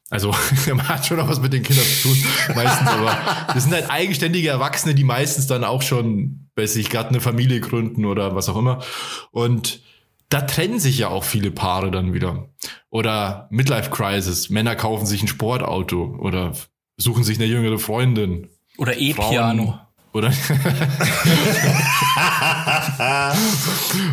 [0.09, 0.33] Also
[0.67, 2.17] man hat schon noch was mit den Kindern zu tun,
[2.55, 3.17] meistens, aber
[3.53, 7.59] das sind halt eigenständige Erwachsene, die meistens dann auch schon, weiß ich, gerade eine Familie
[7.59, 8.83] gründen oder was auch immer.
[9.31, 9.81] Und
[10.29, 12.49] da trennen sich ja auch viele Paare dann wieder.
[12.89, 16.53] Oder Midlife Crisis, Männer kaufen sich ein Sportauto oder
[16.97, 18.49] suchen sich eine jüngere Freundin.
[18.77, 19.79] Oder E-Piano.
[20.13, 20.31] Oder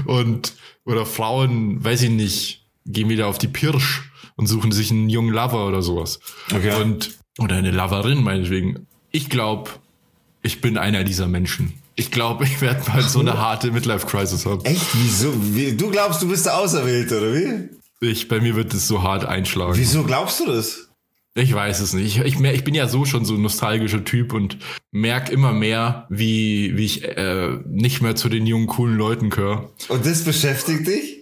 [0.06, 5.08] und oder Frauen, weiß ich nicht, gehen wieder auf die Pirsch und suchen sich einen
[5.08, 6.20] jungen Lover oder sowas.
[6.54, 6.80] Okay.
[6.80, 8.86] Und oder eine Loverin meinetwegen.
[9.10, 9.70] Ich glaube,
[10.42, 11.74] ich bin einer dieser Menschen.
[11.94, 14.64] Ich glaube, ich werde mal so eine harte Midlife Crisis haben.
[14.64, 14.86] Echt?
[14.94, 15.32] Wieso?
[15.54, 17.68] Wie, du glaubst, du bist der Auserwählte, oder wie?
[18.00, 19.76] Ich bei mir wird es so hart einschlagen.
[19.76, 20.88] Wieso glaubst du das?
[21.34, 22.18] Ich weiß es nicht.
[22.18, 24.58] Ich, ich, ich bin ja so schon so ein nostalgischer Typ und
[24.90, 29.70] merk immer mehr, wie, wie ich äh, nicht mehr zu den jungen, coolen Leuten gehöre.
[29.88, 31.21] Und das beschäftigt dich?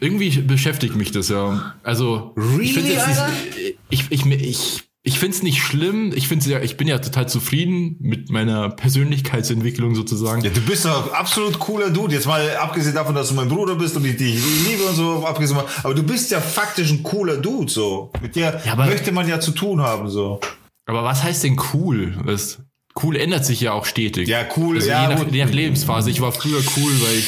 [0.00, 1.74] Irgendwie beschäftigt mich das ja.
[1.82, 3.28] Also ich finde Really, Alter?
[3.28, 6.12] nicht, ich ich ich ich finde es nicht schlimm.
[6.16, 10.42] Ich finde ja, ich bin ja total zufrieden mit meiner Persönlichkeitsentwicklung sozusagen.
[10.42, 12.14] Ja, du bist doch absolut cooler Dude.
[12.14, 14.34] Jetzt mal abgesehen davon, dass du mein Bruder bist und ich dich
[14.68, 18.10] liebe und so, abgesehen aber du bist ja faktisch ein cooler Dude, so.
[18.20, 20.40] Mit dir Ja, aber- möchte man ja zu tun haben, so.
[20.86, 22.16] Aber was heißt denn cool?
[22.26, 22.58] Das,
[23.02, 24.28] cool ändert sich ja auch stetig.
[24.28, 26.10] Ja, cool, Also ja, je, nach, je nach Lebensphase.
[26.10, 27.18] Ich war früher cool, weil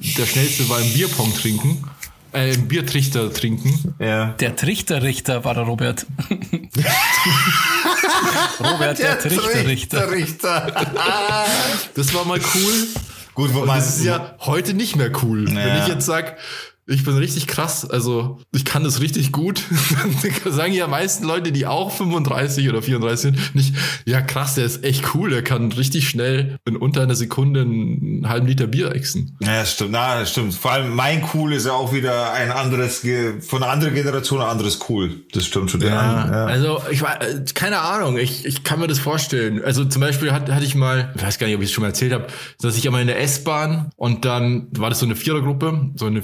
[0.00, 1.84] ich der schnellste war im Bierpong trinken,
[2.32, 3.94] äh, im Biertrichter trinken.
[3.98, 4.34] Ja.
[4.40, 6.06] Der Trichterrichter war der Robert.
[8.60, 10.10] Robert, der, Trichterrichter.
[10.10, 10.72] Richter.
[11.94, 12.86] Das war mal cool.
[13.34, 15.46] Gut, wo man, das ist ja heute nicht mehr cool.
[15.46, 15.82] Wenn Ja.
[15.82, 16.36] ich jetzt sag,
[16.90, 19.62] ich bin richtig krass, also ich kann das richtig gut,
[20.44, 23.74] sagen ja meisten Leute, die auch 35 oder 34 sind, nicht,
[24.04, 28.28] ja krass, der ist echt cool, der kann richtig schnell in unter einer Sekunde einen
[28.28, 29.36] halben Liter Bier exen.
[29.40, 29.92] Ja, stimmt.
[29.92, 30.54] Na, das stimmt.
[30.54, 33.02] Vor allem mein Cool ist ja auch wieder ein anderes,
[33.40, 35.20] von einer anderen Generation ein anderes Cool.
[35.32, 35.80] Das stimmt schon.
[35.80, 39.62] Ja, Also ich war, äh, keine Ahnung, ich, ich kann mir das vorstellen.
[39.64, 41.82] Also zum Beispiel hat, hatte ich mal, ich weiß gar nicht, ob ich es schon
[41.82, 42.26] mal erzählt habe,
[42.60, 46.22] dass ich einmal in der S-Bahn und dann war das so eine Vierergruppe, so eine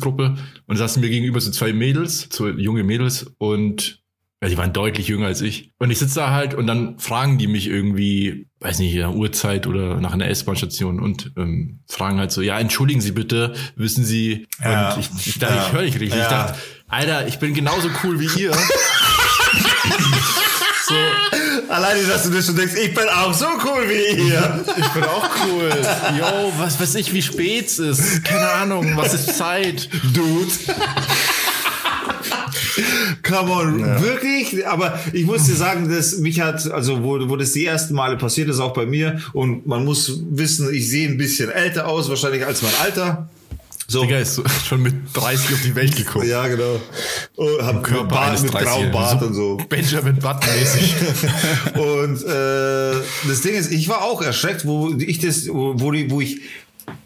[0.00, 0.36] Vierer-Sitzgruppe
[0.66, 3.98] und da saßen mir gegenüber so zwei Mädels, so junge Mädels und
[4.42, 5.70] ja, die waren deutlich jünger als ich.
[5.78, 9.12] Und ich sitze da halt und dann fragen die mich irgendwie, weiß nicht, in der
[9.12, 14.02] Uhrzeit oder nach einer S-Bahn-Station und ähm, fragen halt so, ja, entschuldigen Sie bitte, wissen
[14.02, 14.94] Sie, Ja.
[14.94, 15.66] und ich, ich, dachte, Ja.
[15.66, 16.18] ich höre nicht richtig.
[16.18, 16.22] Ja.
[16.22, 18.52] Ich dachte, Alter, ich bin genauso cool wie ihr.
[20.86, 20.94] so,
[21.70, 24.64] Alleine, dass du das schon denkst, ich bin auch so cool wie ihr.
[24.76, 25.70] ich bin auch cool.
[26.18, 28.24] Yo, was weiß ich, wie spät es ist.
[28.24, 29.88] Keine Ahnung, was ist Zeit?
[30.12, 30.50] Dude.
[33.22, 34.66] Come on, wirklich?
[34.66, 38.16] Aber ich muss dir sagen, dass mich hat, also wo, wo das die ersten Male
[38.16, 42.08] passiert ist, auch bei mir, und man muss wissen, ich sehe ein bisschen älter aus,
[42.08, 43.28] wahrscheinlich als mein Alter.
[43.90, 44.02] So.
[44.02, 46.28] Digga ist schon mit 30 auf die Welt gekommen.
[46.28, 46.80] Ja, genau.
[47.34, 48.92] Und hab Körper Bart, eines mit grauem 30-Jährigen.
[48.92, 49.56] Bart So und so.
[49.68, 50.94] Benjamin Button-mäßig.
[51.74, 56.20] Und äh, das Ding ist, ich war auch erschreckt, wo ich das, wo, die, wo
[56.20, 56.40] ich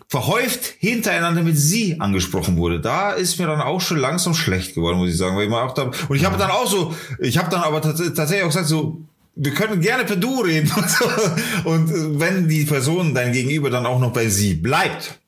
[0.08, 2.80] verhäuft hintereinander mit sie angesprochen wurde.
[2.80, 5.62] Da ist mir dann auch schon langsam schlecht geworden, muss ich sagen, weil ich mal
[5.62, 8.48] auch da, und ich habe dann auch so, ich habe dann aber tats tatsächlich auch
[8.48, 9.00] gesagt so,
[9.36, 11.06] wir können gerne per Du reden und so.
[11.64, 15.18] Und äh, wenn die Person dein Gegenüber dann auch noch bei sie bleibt,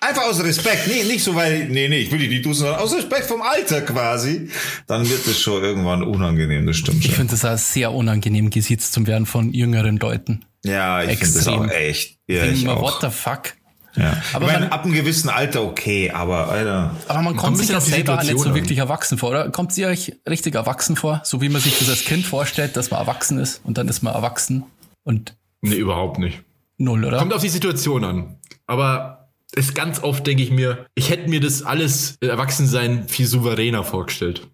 [0.00, 2.80] Einfach aus Respekt, nee, nicht so, weil, nee, nee, ich will die nicht duzen, sondern
[2.80, 4.48] aus Respekt vom Alter quasi,
[4.86, 8.92] dann wird es schon irgendwann unangenehm, das stimmt Ich finde das auch sehr unangenehm, gesiezt
[8.92, 10.44] zu werden von jüngeren Leuten.
[10.64, 11.62] Ja, ich finde das Extrem.
[11.62, 12.18] auch echt.
[12.26, 12.82] Ja, ich mir, auch.
[12.82, 13.54] what the fuck?
[13.96, 14.20] Ja.
[14.32, 16.96] Aber ich meine, man- ab einem gewissen Alter okay, aber Alter.
[17.06, 19.50] Aber man Kommt kommt sich ja selber nicht so wirklich erwachsen vor, oder?
[19.50, 21.20] Kommt sie euch richtig erwachsen vor?
[21.24, 24.02] So wie man sich das als Kind vorstellt, dass man erwachsen ist und dann ist
[24.02, 24.64] man erwachsen
[25.04, 26.42] und nee, überhaupt nicht.
[26.76, 27.18] null, oder?
[27.18, 28.36] Kommt auf die Situation an.
[28.66, 29.23] Aber
[29.56, 34.48] es ganz oft denke ich mir, ich hätte mir das alles Erwachsensein viel souveräner vorgestellt.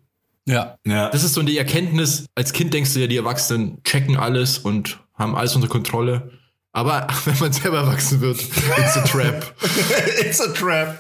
[0.46, 0.76] Ja.
[0.86, 1.10] ja.
[1.10, 4.98] Das ist so die Erkenntnis, als Kind denkst du ja, die Erwachsenen checken alles und
[5.14, 6.30] haben alles unter Kontrolle.
[6.72, 9.54] Aber wenn man selber erwachsen wird, it's a trap.
[10.20, 10.98] it's a trap.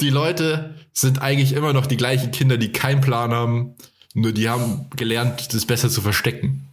[0.00, 3.74] Die Leute sind eigentlich immer noch die gleichen Kinder, die keinen Plan haben,
[4.14, 6.67] nur die haben gelernt, das besser zu verstecken.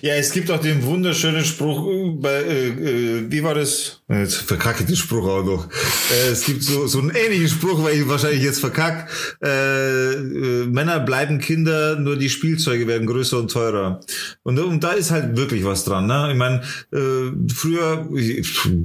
[0.00, 4.00] Ja, es gibt auch den wunderschönen Spruch äh, bei, äh, äh, wie war das?
[4.08, 5.68] Jetzt verkacke ich den Spruch auch noch.
[6.10, 9.10] Äh, es gibt so, so einen ähnlichen Spruch, weil ich wahrscheinlich jetzt verkack.
[9.42, 14.00] Äh, äh, Männer bleiben Kinder, nur die Spielzeuge werden größer und teurer.
[14.44, 16.06] Und, und da ist halt wirklich was dran.
[16.06, 16.28] Ne?
[16.30, 16.62] Ich meine,
[16.92, 18.08] äh, früher,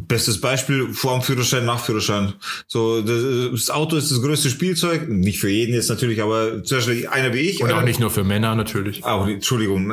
[0.07, 2.34] bestes Beispiel, Vormführerschein, Nachführerschein.
[2.67, 5.07] So, das Auto ist das größte Spielzeug.
[5.09, 7.61] Nicht für jeden jetzt natürlich, aber zum Beispiel einer wie ich.
[7.61, 9.03] Und auch nicht nur für Männer natürlich.
[9.03, 9.91] Auch, Entschuldigung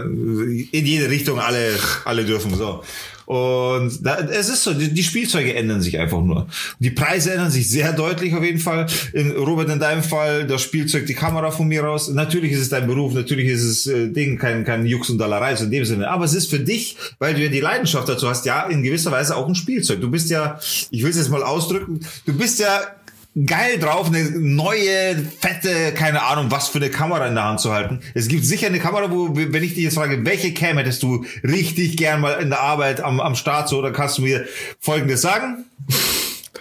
[0.79, 2.83] in jede Richtung alle, alle dürfen so.
[3.29, 6.47] Und da, es ist so, die, die Spielzeuge ändern sich einfach nur.
[6.79, 8.87] Die Preise ändern sich sehr deutlich auf jeden Fall.
[9.13, 12.09] In, Robert, in deinem Fall, das Spielzeug, die Kamera von mir aus.
[12.09, 15.55] Natürlich ist es dein Beruf, natürlich ist es äh, Ding, kein, kein Jux und Dallerei
[15.57, 16.09] so in dem Sinne.
[16.09, 19.13] Aber es ist für dich, weil du ja die Leidenschaft dazu hast, ja, in gewisser
[19.13, 20.01] Weise auch ein Spielzeug.
[20.01, 20.59] Du bist ja,
[20.91, 22.81] ich will es jetzt mal ausdrücken, du bist ja
[23.47, 27.73] geil drauf, eine neue, fette, keine Ahnung, was für eine Kamera in der Hand zu
[27.73, 28.01] halten.
[28.15, 31.25] Es gibt sicher eine Kamera, wo, wenn ich dich jetzt frage, welche Cam hättest du
[31.43, 34.47] richtig gern mal in der Arbeit am, am Start, so, dann kannst du mir
[34.81, 35.65] Folgendes sagen.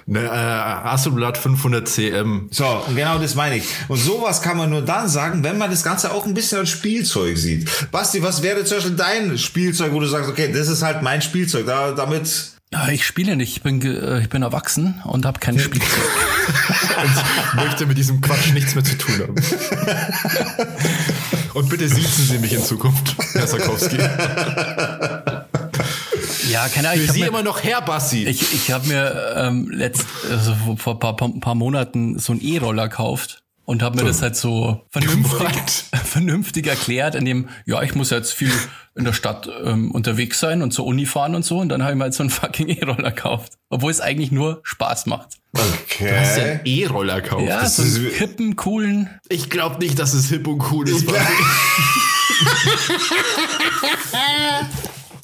[0.09, 2.47] Eine äh, Hasselblad 500 cm.
[2.51, 3.63] So, und genau das meine ich.
[3.89, 6.69] Und sowas kann man nur dann sagen, wenn man das Ganze auch ein bisschen als
[6.69, 7.91] Spielzeug sieht.
[7.91, 11.21] Basti, was wäre zum Beispiel dein Spielzeug, wo du sagst, okay, das ist halt mein
[11.21, 12.56] Spielzeug, da, damit
[12.91, 15.89] ich spiele nicht, ich bin, äh, ich bin erwachsen und habe kein Spielzeug.
[17.55, 19.35] und möchte mit diesem Quatsch nichts mehr zu tun haben.
[21.53, 23.97] und bitte siezen Sie mich in Zukunft, Herr Sarkowski.
[26.49, 27.05] Ja, keine Ahnung.
[27.05, 28.25] Für Sie mir, immer noch Herr Bassi.
[28.25, 32.41] Ich, ich habe mir ähm, letzt, also vor ein paar, paar, paar Monaten so einen
[32.41, 34.07] E-Roller gekauft und habe mir so.
[34.07, 38.53] das halt so vernünftig, vernünftig erklärt, indem, ja, ich muss jetzt viel
[38.95, 41.57] in der Stadt ähm, unterwegs sein und zur Uni fahren und so.
[41.57, 43.57] Und dann habe ich mir halt so einen fucking E-Roller gekauft.
[43.69, 45.39] Obwohl es eigentlich nur Spaß macht.
[45.51, 46.09] Okay.
[46.09, 47.45] Du hast ja einen E-Roller gekauft.
[47.45, 49.09] Ja, das so einen hippen, coolen.
[49.27, 51.05] Ich glaube nicht, dass es hip und cool ist.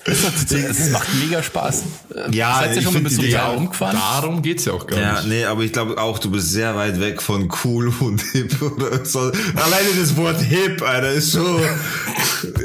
[0.06, 1.84] Es macht mega Spaß.
[2.32, 3.98] Ja, Seid ihr schon mal mit so einem umgefahren?
[3.98, 5.28] Darum geht's ja auch gar ja, nicht.
[5.28, 9.06] Nee, aber ich glaube auch, du bist sehr weit weg von cool und hip oder
[9.06, 9.20] so.
[9.20, 11.62] Alleine das Wort hip, Alter, ist so.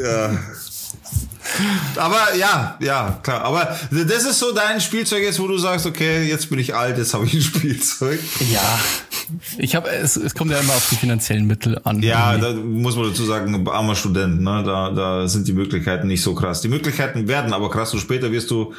[0.03, 0.39] ja.
[1.97, 3.43] Aber ja, ja, klar.
[3.43, 6.99] Aber das ist so dein Spielzeug jetzt, wo du sagst, okay, jetzt bin ich alt,
[6.99, 8.21] jetzt habe ich ein Spielzeug.
[8.51, 8.81] Ja.
[9.59, 12.03] Ich habe es, es kommt ja immer auf die finanziellen Mittel an.
[12.03, 14.63] Ja, da muss man dazu sagen, armer Student, ne?
[14.65, 16.61] Da, da sind die Möglichkeiten nicht so krass.
[16.61, 18.75] Die Möglichkeiten werden aber krass und später wirst du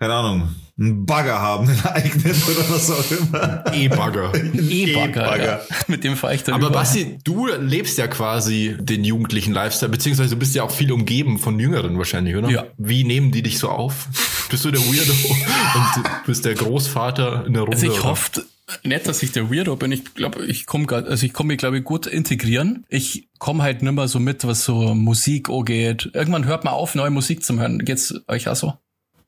[0.00, 3.64] keine Ahnung, einen Bagger haben, einen eigenen oder was auch immer.
[3.70, 4.32] E-Bagger.
[4.54, 5.38] E-Bagger.
[5.38, 5.60] E ja.
[5.88, 6.78] Mit dem fahre ich dann Aber über.
[6.78, 11.38] Basti, du lebst ja quasi den jugendlichen Lifestyle, beziehungsweise du bist ja auch viel umgeben
[11.38, 12.48] von Jüngeren wahrscheinlich, oder?
[12.48, 12.64] Ja.
[12.78, 14.08] Wie nehmen die dich so auf?
[14.50, 17.76] Bist du der Weirdo und bist der Großvater in der Runde?
[17.76, 18.42] Also ich hoffe,
[18.84, 19.92] nicht, dass ich der Weirdo bin.
[19.92, 22.84] Ich glaube, ich komme also ich komme mir glaube ich gut integrieren.
[22.88, 26.10] Ich komme halt nimmer so mit, was so Musik angeht.
[26.14, 27.84] Irgendwann hört man auf, neue Musik zu hören.
[27.84, 28.74] Geht's euch auch so?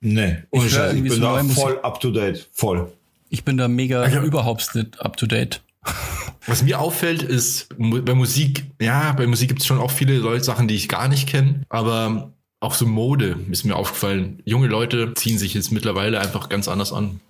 [0.00, 2.92] Nee, ich, ich bin so da voll up to date, voll.
[3.28, 4.22] Ich bin da mega ja.
[4.22, 5.62] überhaupt nicht up to date.
[6.46, 10.42] Was mir auffällt, ist bei Musik, ja, bei Musik gibt es schon auch viele Leute,
[10.42, 14.40] Sachen, die ich gar nicht kenne, aber auch so Mode ist mir aufgefallen.
[14.44, 17.20] Junge Leute ziehen sich jetzt mittlerweile einfach ganz anders an.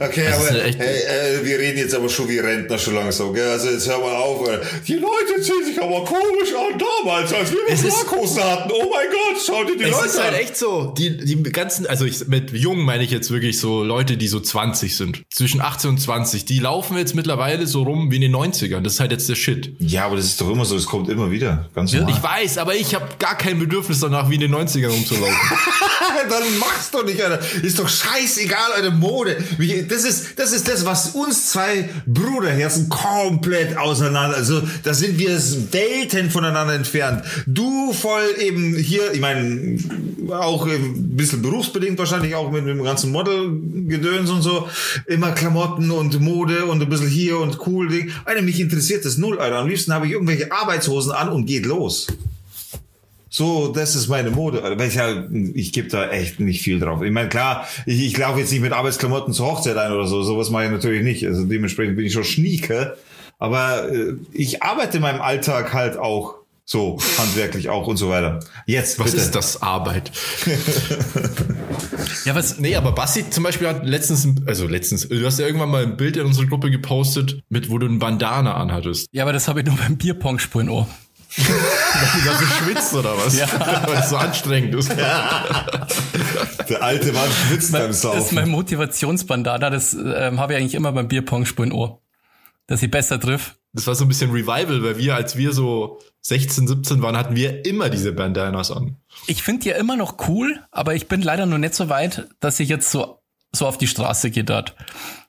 [0.00, 3.48] Okay, das aber hey, äh, wir reden jetzt aber schon wie Rentner schon langsam, gell?
[3.50, 4.48] Also jetzt hör mal auf.
[4.86, 8.70] Die Leute ziehen sich aber komisch an damals, als wir Schlaghosen hatten.
[8.72, 10.06] Oh mein Gott, schau dir die es Leute an.
[10.06, 10.94] Es ist halt echt so.
[10.96, 14.40] Die, die ganzen, also ich, mit jung meine ich jetzt wirklich so Leute, die so
[14.40, 15.22] 20 sind.
[15.30, 16.44] Zwischen 18 und 20.
[16.44, 18.80] Die laufen jetzt mittlerweile so rum wie in den 90ern.
[18.80, 19.74] Das ist halt jetzt der Shit.
[19.80, 20.76] Ja, aber das ist doch immer so.
[20.76, 21.68] Das kommt immer wieder.
[21.74, 22.14] Ganz normal.
[22.16, 25.36] Ich weiß, aber ich habe gar kein Bedürfnis danach, wie in den 90ern rumzulaufen.
[26.30, 27.40] Dann mach's doch nicht, Alter.
[27.62, 33.76] Ist doch scheißegal, Alter, Mode das ist, das ist das, was uns zwei Bruderherzen komplett
[33.76, 35.30] auseinander, also da sind wir
[35.72, 37.24] Welten voneinander entfernt.
[37.46, 39.78] Du voll eben hier, ich meine,
[40.30, 44.68] auch ein bisschen berufsbedingt wahrscheinlich auch mit dem ganzen Modelgedöns und so,
[45.06, 48.10] immer Klamotten und Mode und ein bisschen hier und cool Ding.
[48.24, 49.58] Alter, mich interessiert das null, Alter.
[49.58, 52.06] Am liebsten habe ich irgendwelche Arbeitshosen an und geht los.
[53.30, 54.62] So, das ist meine Mode.
[54.62, 55.24] Weil ich, ja,
[55.54, 57.02] ich gebe da echt nicht viel drauf.
[57.02, 60.22] Ich meine, klar, ich, ich laufe jetzt nicht mit Arbeitsklamotten zur Hochzeit ein oder so.
[60.22, 61.26] Sowas mache ich natürlich nicht.
[61.26, 62.96] Also dementsprechend bin ich schon schnieke.
[63.38, 66.38] Aber äh, ich arbeite in meinem Alltag halt auch
[66.70, 68.40] so, handwerklich auch und so weiter.
[68.66, 69.22] Jetzt, Was bitte.
[69.24, 70.12] ist das Arbeit?
[72.26, 75.70] ja, was, nee, aber Basti zum Beispiel hat letztens, also letztens, du hast ja irgendwann
[75.70, 79.06] mal ein Bild in unsere Gruppe gepostet, mit wo du ein Bandana anhattest.
[79.12, 80.86] Ja, aber das habe ich nur beim Bierpong spielen, oh.
[81.36, 83.36] Weil du da so schwitzt oder was?
[83.38, 83.46] Ja.
[83.86, 84.90] Weil es so anstrengend ist.
[84.90, 88.34] Der alte Mann schwitzt beim Das ist Saufen.
[88.34, 92.00] mein Motivationsbandana, das ähm, habe ich eigentlich immer beim Bierpong spielen Ohr.
[92.66, 93.54] Dass ich besser triff.
[93.72, 97.36] Das war so ein bisschen Revival, weil wir, als wir so 16, 17 waren, hatten
[97.36, 98.96] wir immer diese Bandanas an.
[99.26, 102.28] Ich finde die ja immer noch cool, aber ich bin leider noch nicht so weit,
[102.40, 103.20] dass ich jetzt so,
[103.52, 104.74] so auf die Straße gehe dort.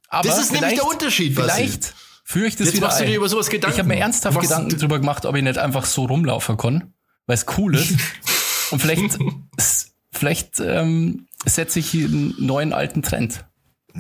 [0.09, 1.51] Aber Das ist nämlich der Unterschied, Basti.
[1.63, 1.93] Vielleicht
[2.29, 3.09] führe ich das Jetzt wieder machst du ein.
[3.09, 3.73] dir über sowas Gedanken.
[3.73, 6.57] Ich habe mir ernsthaft Du machst- Gedanken drüber gemacht, ob ich nicht einfach so rumlaufen
[6.57, 6.93] kann,
[7.25, 7.93] weil es cool ist.
[8.71, 9.17] Und vielleicht,
[10.11, 13.45] vielleicht ähm, setze ich einen neuen alten Trend.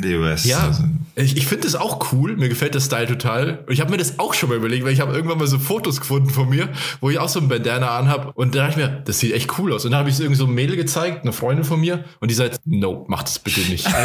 [0.01, 0.83] Weißt Ja, also,
[1.15, 2.37] ich, ich finde das auch cool.
[2.37, 3.59] Mir gefällt der Style total.
[3.67, 5.59] Und ich habe mir das auch schon mal überlegt, weil ich habe irgendwann mal so
[5.59, 6.69] Fotos gefunden von mir,
[7.01, 8.31] wo ich auch so ein Bandana anhab.
[8.35, 9.83] Und da dachte ich mir, das sieht echt cool aus.
[9.85, 12.05] Und dann habe ich es irgendwie so ein Mädel gezeigt, eine Freundin von mir.
[12.19, 13.87] Und die sagt, no, mach das bitte nicht.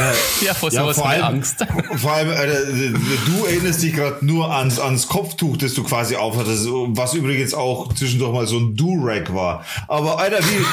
[0.45, 1.65] Ja, vor Ja, sowas vor allem, Angst.
[1.97, 6.67] vor allem Alter, du erinnerst dich gerade nur ans, ans Kopftuch, das du quasi aufhattest,
[6.69, 9.65] was übrigens auch zwischendurch mal so ein Durag war.
[9.89, 10.65] Aber Alter, wie,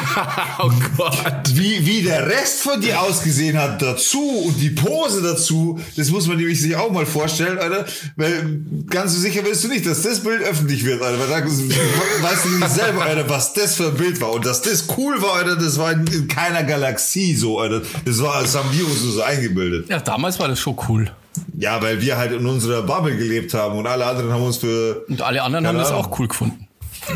[0.63, 1.13] oh Gott.
[1.53, 6.28] wie, wie der Rest von dir ausgesehen hat dazu und die Pose dazu, das muss
[6.28, 7.86] man nämlich sich auch mal vorstellen, Alter,
[8.16, 11.45] weil ganz so sicher willst du nicht, dass das Bild öffentlich wird, Alter, weil da
[11.45, 15.22] weißt du nämlich selber, Alter, was das für ein Bild war und dass das cool
[15.22, 18.86] war, Alter, das war in, in keiner Galaxie so, Alter, das war, das haben wir
[18.86, 19.89] uns nur so eingebildet.
[19.89, 21.12] Ja, damals war das schon cool.
[21.57, 25.05] Ja, weil wir halt in unserer Bubble gelebt haben und alle anderen haben uns für,
[25.07, 26.05] Und alle anderen haben das Ahnung.
[26.05, 26.68] auch cool gefunden.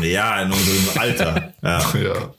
[0.02, 2.34] ja, in unserem Alter, ja, Ja,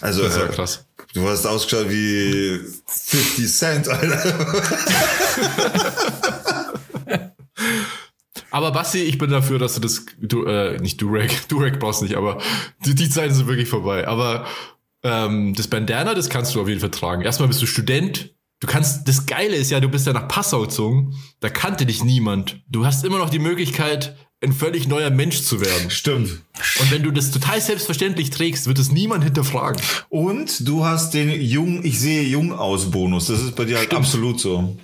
[0.00, 0.84] also, das war äh, krass.
[1.14, 4.62] Du hast ausgeschaut wie 50 Cent, Alter.
[8.50, 12.14] Aber Basti, ich bin dafür, dass du das, du, äh, nicht Durag, Durag brauchst nicht,
[12.14, 12.38] aber
[12.84, 14.06] die, die Zeiten sind wirklich vorbei.
[14.06, 14.46] Aber
[15.02, 17.22] ähm, das Bandana, das kannst du auf jeden Fall tragen.
[17.22, 18.34] Erstmal bist du Student.
[18.60, 21.14] Du kannst, das Geile ist ja, du bist ja nach Passau gezogen.
[21.40, 22.60] Da kannte dich niemand.
[22.68, 25.90] Du hast immer noch die Möglichkeit, ein völlig neuer Mensch zu werden.
[25.90, 26.42] Stimmt.
[26.80, 29.80] Und wenn du das total selbstverständlich trägst, wird es niemand hinterfragen.
[30.08, 33.26] Und du hast den jung, ich sehe jung aus Bonus.
[33.26, 34.76] Das ist bei dir halt absolut so.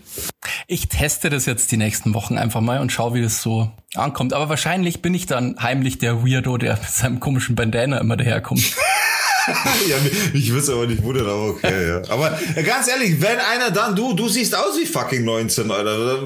[0.66, 4.32] Ich teste das jetzt die nächsten Wochen einfach mal und schaue, wie das so ankommt.
[4.32, 8.72] Aber wahrscheinlich bin ich dann heimlich der Weirdo, der mit seinem komischen Bandana immer daherkommt.
[9.88, 9.96] ja,
[10.32, 12.02] ich würde es aber nicht wundern, aber okay, ja.
[12.08, 16.18] Aber äh, ganz ehrlich, wenn einer dann, du, du siehst aus wie fucking 19, Alter.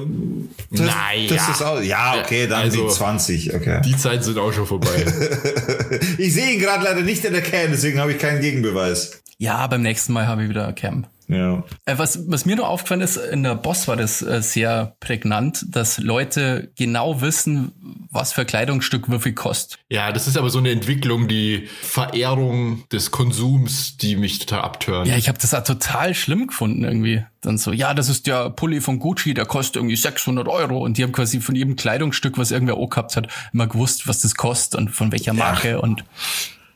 [0.71, 1.29] Das, Naja.
[1.35, 1.83] das ist aus.
[1.85, 3.81] Ja, okay, dann Also- die 20, okay.
[3.85, 5.05] Die Zeiten sind auch schon vorbei.
[6.17, 9.21] Ich sehe ihn gerade leider nicht in der Can, deswegen habe ich keinen Gegenbeweis.
[9.37, 11.05] Ja, beim nächsten Mal habe ich wieder Cam.
[11.29, 11.63] Ja.
[11.85, 15.65] Äh, Was, was mir nur aufgefallen ist, in der Boss war das äh, sehr prägnant,
[15.69, 17.71] dass Leute genau wissen,
[18.11, 19.79] was für Kleidungsstück wie viel kostet.
[19.89, 25.07] ja, das ist aber so eine Entwicklung, die Verehrung des Konsums, die mich total abtören.
[25.07, 27.23] Ja, ich habe das auch total schlimm gefunden irgendwie.
[27.41, 30.79] Dann so, ja, das ist der Pulli von Gucci, der kostet irgendwie 600 Euro.
[30.83, 34.19] Und die haben quasi von jedem Kleidungsstück, was irgendwer auch gehabt hat, immer gewusst, was
[34.21, 35.79] das kostet und von welcher Marke.
[35.79, 36.03] Und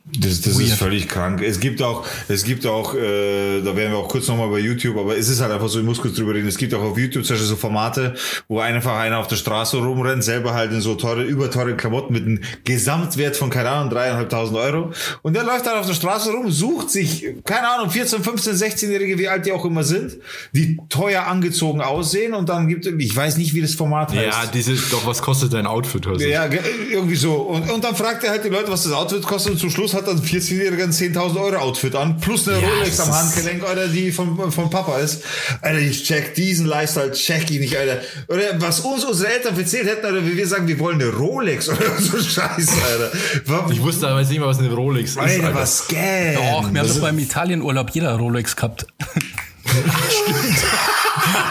[0.05, 1.41] Das, das ist völlig krank.
[1.41, 4.97] Es gibt auch, es gibt auch, äh, da werden wir auch kurz nochmal bei YouTube,
[4.97, 6.97] aber es ist halt einfach so, ich muss kurz drüber reden, es gibt auch auf
[6.97, 8.13] YouTube zum Beispiel so Formate,
[8.49, 12.23] wo einfach einer auf der Straße rumrennt, selber halt in so teure, überteure Klamotten mit
[12.25, 14.91] einem Gesamtwert von, keine Ahnung, dreieinhalbtausend Euro.
[15.21, 19.17] Und der läuft dann auf der Straße rum, sucht sich, keine Ahnung, 14, 15, 16-Jährige,
[19.17, 20.17] wie alt die auch immer sind,
[20.51, 24.21] die teuer angezogen aussehen und dann gibt, ich weiß nicht, wie das Format heißt.
[24.25, 26.05] Ja, diese, doch, was kostet dein Outfit?
[26.07, 26.25] Also?
[26.25, 26.59] Ja, ge-
[26.91, 27.35] irgendwie so.
[27.35, 29.92] Und, und dann fragt er halt die Leute, was das Outfit kostet und zum Schluss
[29.93, 33.63] hat dann ein 14-Jähriger ein 10.000 Euro Outfit an, plus eine Ja, Rolex am Handgelenk,
[33.63, 35.23] Alter, die von, von Papa ist.
[35.61, 38.01] Alter, ich check diesen Lifestyle, check ich nicht, Alter.
[38.27, 41.69] Oder was uns unsere Eltern erzählt hätten, Alter, wie wir sagen, wir wollen eine Rolex
[41.69, 43.11] oder so Scheiße, Alter.
[43.45, 45.17] Was, Ich wusste damals nicht mal, was eine Rolex ist.
[45.17, 45.55] Alter, Alter.
[45.55, 46.37] was Scam.
[46.37, 48.85] auch, wir haben doch beim Italienurlaub jeder Rolex gehabt.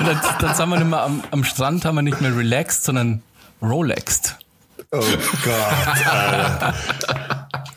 [0.01, 2.85] und dann, dann sind wir nicht mehr am, am Strand, haben wir nicht mehr relaxed,
[2.85, 3.23] sondern
[3.63, 4.37] Rolexed.
[4.91, 5.01] Oh
[5.45, 6.75] Gott, Alter.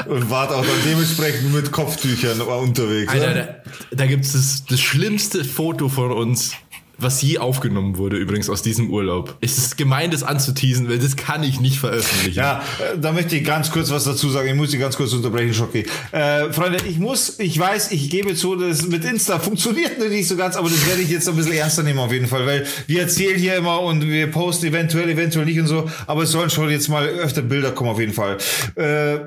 [0.07, 3.11] Und wart auch dann dementsprechend mit Kopftüchern unterwegs.
[3.11, 3.61] Alter, ne?
[3.91, 6.53] da, da gibt es das, das schlimmste Foto von uns,
[6.97, 9.35] was je aufgenommen wurde, übrigens aus diesem Urlaub.
[9.41, 12.37] Es ist gemein, das anzuteasen, weil das kann ich nicht veröffentlichen.
[12.37, 14.47] Ja, äh, da möchte ich ganz kurz was dazu sagen.
[14.47, 15.85] Ich muss Sie ganz kurz unterbrechen, Schocki.
[16.11, 20.27] Äh, Freunde, ich muss, ich weiß, ich gebe zu, das mit Insta funktioniert noch nicht
[20.27, 22.65] so ganz, aber das werde ich jetzt ein bisschen ernster nehmen auf jeden Fall, weil
[22.87, 26.49] wir erzählen hier immer und wir posten eventuell, eventuell nicht und so, aber es sollen
[26.49, 28.37] schon jetzt mal öfter Bilder kommen auf jeden Fall.
[28.75, 29.19] Äh,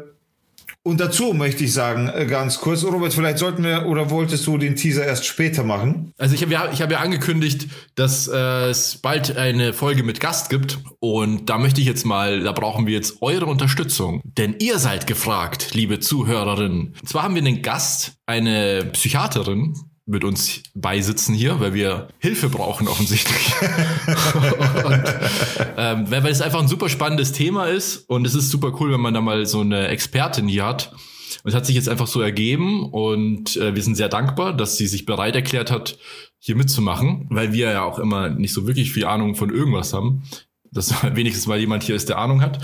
[0.89, 4.57] und dazu möchte ich sagen, äh, ganz kurz, Robert, vielleicht sollten wir, oder wolltest du
[4.57, 6.12] den Teaser erst später machen?
[6.16, 10.49] Also ich habe ja, hab ja angekündigt, dass äh, es bald eine Folge mit Gast
[10.49, 10.78] gibt.
[10.99, 14.22] Und da möchte ich jetzt mal, da brauchen wir jetzt eure Unterstützung.
[14.24, 16.95] Denn ihr seid gefragt, liebe Zuhörerinnen.
[17.01, 19.74] Und zwar haben wir einen Gast, eine Psychiaterin,
[20.09, 23.52] mit uns beisitzen hier, weil wir Hilfe brauchen offensichtlich.
[24.84, 25.04] und,
[25.76, 29.00] ähm, weil es einfach ein super spannendes Thema ist und es ist super cool, wenn
[29.00, 30.92] man da mal so eine Expertin hier hat.
[31.44, 34.76] Und es hat sich jetzt einfach so ergeben und äh, wir sind sehr dankbar, dass
[34.76, 35.98] sie sich bereit erklärt hat,
[36.38, 40.22] hier mitzumachen, weil wir ja auch immer nicht so wirklich viel Ahnung von irgendwas haben
[40.72, 42.58] dass wenigstens mal jemand hier ist, der Ahnung hat.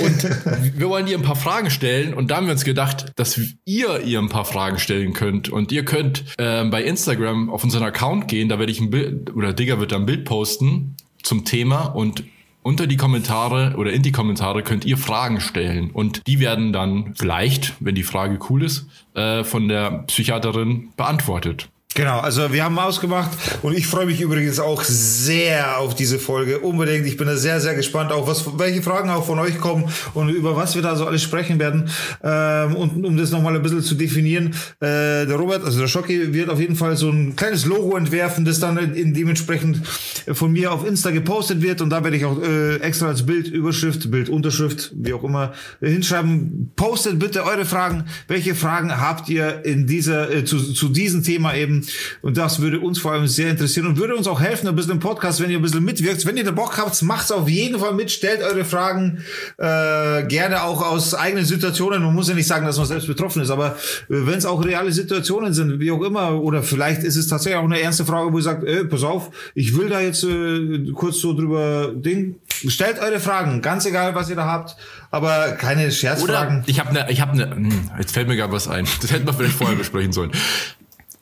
[0.00, 3.40] Und wir wollen ihr ein paar Fragen stellen und da haben wir uns gedacht, dass
[3.64, 5.48] ihr ihr ein paar Fragen stellen könnt.
[5.48, 9.34] Und ihr könnt äh, bei Instagram auf unseren Account gehen, da werde ich ein Bild,
[9.34, 12.24] oder Digger wird da ein Bild posten zum Thema und
[12.64, 17.14] unter die Kommentare oder in die Kommentare könnt ihr Fragen stellen und die werden dann
[17.14, 21.68] vielleicht, wenn die Frage cool ist, äh, von der Psychiaterin beantwortet.
[21.96, 23.30] Genau, also wir haben ausgemacht
[23.62, 26.58] und ich freue mich übrigens auch sehr auf diese Folge.
[26.58, 27.06] Unbedingt.
[27.06, 30.28] Ich bin da sehr, sehr gespannt, auch was, welche Fragen auch von euch kommen und
[30.28, 31.88] über was wir da so alles sprechen werden.
[32.20, 36.34] Ähm, und um das nochmal ein bisschen zu definieren, äh, der Robert, also der Schocki,
[36.34, 39.86] wird auf jeden Fall so ein kleines Logo entwerfen, das dann in, dementsprechend
[40.32, 44.10] von mir auf Insta gepostet wird und da werde ich auch äh, extra als Bildüberschrift,
[44.10, 46.72] Bildunterschrift, wie auch immer, äh, hinschreiben.
[46.74, 48.06] Postet bitte eure Fragen.
[48.26, 51.83] Welche Fragen habt ihr in dieser, äh, zu, zu diesem Thema eben?
[52.22, 54.92] Und das würde uns vor allem sehr interessieren und würde uns auch helfen, ein bisschen
[54.92, 56.24] im Podcast, wenn ihr ein bisschen mitwirkt.
[56.26, 59.24] Wenn ihr da Bock habt, macht's auf jeden Fall mit, stellt eure Fragen
[59.58, 62.02] äh, gerne auch aus eigenen Situationen.
[62.02, 63.76] Man muss ja nicht sagen, dass man selbst betroffen ist, aber äh,
[64.08, 67.64] wenn es auch reale Situationen sind, wie auch immer, oder vielleicht ist es tatsächlich auch
[67.64, 71.18] eine ernste Frage, wo ihr sagt, ey, pass auf, ich will da jetzt äh, kurz
[71.18, 72.36] so drüber Ding.
[72.66, 74.76] Stellt eure Fragen, ganz egal, was ihr da habt,
[75.10, 76.58] aber keine Scherzfragen.
[76.58, 78.86] Oder ich habe eine, ich habe eine, hm, jetzt fällt mir gerade was ein.
[79.00, 80.30] Das hätten wir vielleicht vorher besprechen sollen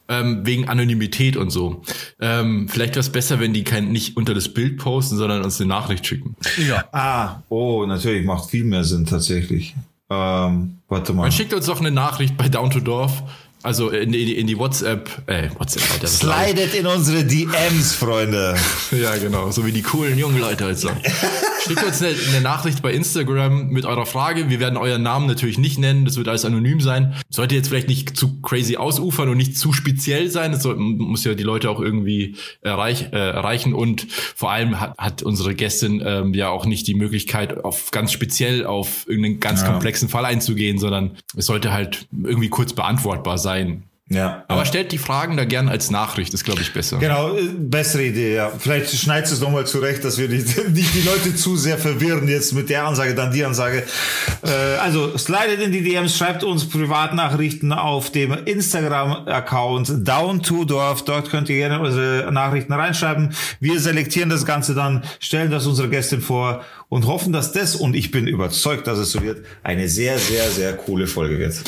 [0.08, 1.82] ähm, wegen Anonymität und so.
[2.20, 5.60] Ähm, vielleicht wäre es besser, wenn die kein, nicht unter das Bild posten, sondern uns
[5.60, 6.36] eine Nachricht schicken.
[6.68, 6.84] Ja.
[6.92, 9.74] Ah, oh, natürlich, macht viel mehr Sinn tatsächlich.
[10.10, 11.22] Ähm, warte mal.
[11.22, 13.22] Man schickt uns doch eine Nachricht bei Down to Dorf.
[13.62, 16.08] Also in die, in die WhatsApp, äh, WhatsApp, Alter.
[16.08, 18.56] Slidet in unsere DMs, Freunde.
[18.90, 19.52] ja, genau.
[19.52, 21.00] So wie die coolen jungen Leute halt sagen.
[21.64, 24.50] Schickt uns eine, eine, Nachricht bei Instagram mit eurer Frage.
[24.50, 26.04] Wir werden euren Namen natürlich nicht nennen.
[26.04, 27.14] Das wird alles anonym sein.
[27.30, 30.50] Sollte jetzt vielleicht nicht zu crazy ausufern und nicht zu speziell sein.
[30.50, 33.74] Das soll, muss ja die Leute auch irgendwie erreich, äh, erreichen.
[33.74, 38.10] Und vor allem hat, hat unsere Gästin ähm, ja auch nicht die Möglichkeit, auf ganz
[38.10, 39.68] speziell auf irgendeinen ganz ja.
[39.68, 43.51] komplexen Fall einzugehen, sondern es sollte halt irgendwie kurz beantwortbar sein.
[44.14, 44.44] Ja.
[44.48, 46.98] Aber stellt die Fragen da gern als Nachricht, ist glaube ich besser.
[46.98, 48.52] Genau, äh, bessere Idee, ja.
[48.58, 52.28] Vielleicht schneidest du es nochmal zurecht, dass wir nicht, nicht, die Leute zu sehr verwirren
[52.28, 53.84] jetzt mit der Ansage, dann die Ansage.
[54.42, 54.48] Äh,
[54.80, 61.04] also slidet in die DMs, schreibt uns Privatnachrichten auf dem Instagram-Account Down to Dorf.
[61.04, 63.34] Dort könnt ihr gerne unsere Nachrichten reinschreiben.
[63.60, 67.94] Wir selektieren das Ganze dann, stellen das unserer Gästin vor und hoffen, dass das, und
[67.94, 71.62] ich bin überzeugt, dass es so wird, eine sehr, sehr, sehr coole Folge wird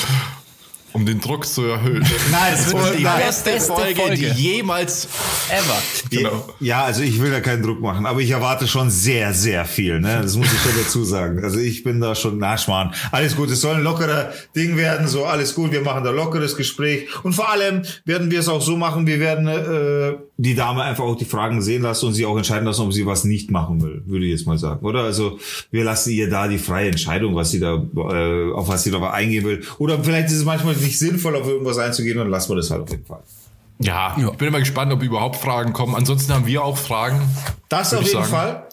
[0.95, 2.07] um den Druck zu erhöhen.
[2.31, 5.09] Nein, es wird die beste, beste Folge, Folge, die jemals
[5.51, 5.83] ever.
[6.09, 6.49] Genau.
[6.61, 10.01] Ja, also ich will da keinen Druck machen, aber ich erwarte schon sehr, sehr viel.
[10.01, 10.21] Ne?
[10.23, 11.43] Das muss ich schon dazu sagen.
[11.43, 12.95] Also ich bin da schon nachschmarrn.
[13.11, 15.09] Alles gut, es soll ein lockerer Ding werden.
[15.09, 18.63] So alles gut, wir machen da lockeres Gespräch und vor allem werden wir es auch
[18.63, 19.09] so machen.
[19.09, 22.65] Wir werden äh, die Dame einfach auch die Fragen sehen lassen und sie auch entscheiden
[22.65, 25.03] lassen, ob sie was nicht machen will, würde ich jetzt mal sagen, oder?
[25.03, 25.39] Also
[25.71, 29.11] wir lassen ihr da die freie Entscheidung, was sie da äh, auf was sie da
[29.11, 29.63] eingehen will.
[29.79, 32.83] Oder vielleicht ist es manchmal nicht sinnvoll, auf irgendwas einzugehen, dann lassen wir das halt
[32.83, 33.23] auf jeden Fall.
[33.79, 34.31] Ja, ja.
[34.31, 35.95] ich bin immer gespannt, ob überhaupt Fragen kommen.
[35.95, 37.21] Ansonsten haben wir auch Fragen.
[37.69, 38.29] Das auf jeden sagen.
[38.29, 38.69] Fall.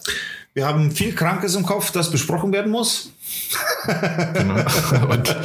[0.54, 3.11] Wir haben viel Krankes im Kopf, das besprochen werden muss.
[4.34, 4.54] genau.
[5.08, 5.36] Und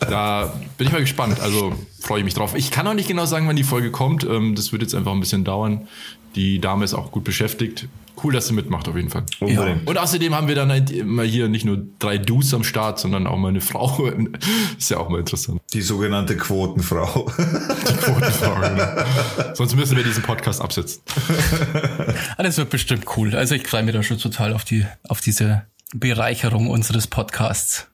[0.00, 1.40] da bin ich mal gespannt.
[1.40, 2.54] Also freue ich mich drauf.
[2.54, 4.24] Ich kann auch nicht genau sagen, wann die Folge kommt.
[4.24, 5.88] Ähm, das wird jetzt einfach ein bisschen dauern.
[6.34, 7.88] Die Dame ist auch gut beschäftigt.
[8.22, 9.24] Cool, dass sie mitmacht, auf jeden Fall.
[9.40, 9.76] Ja.
[9.84, 13.26] Und außerdem haben wir dann halt immer hier nicht nur drei Dudes am Start, sondern
[13.26, 14.08] auch mal eine Frau.
[14.78, 15.60] Ist ja auch mal interessant.
[15.72, 17.30] Die sogenannte Quotenfrau.
[17.38, 19.54] Die Quotenfrau, genau.
[19.54, 21.02] Sonst müssen wir diesen Podcast absetzen.
[22.36, 23.34] Ah, das wird bestimmt cool.
[23.34, 27.86] Also ich freue mich da schon total auf die, auf diese Bereicherung unseres Podcasts.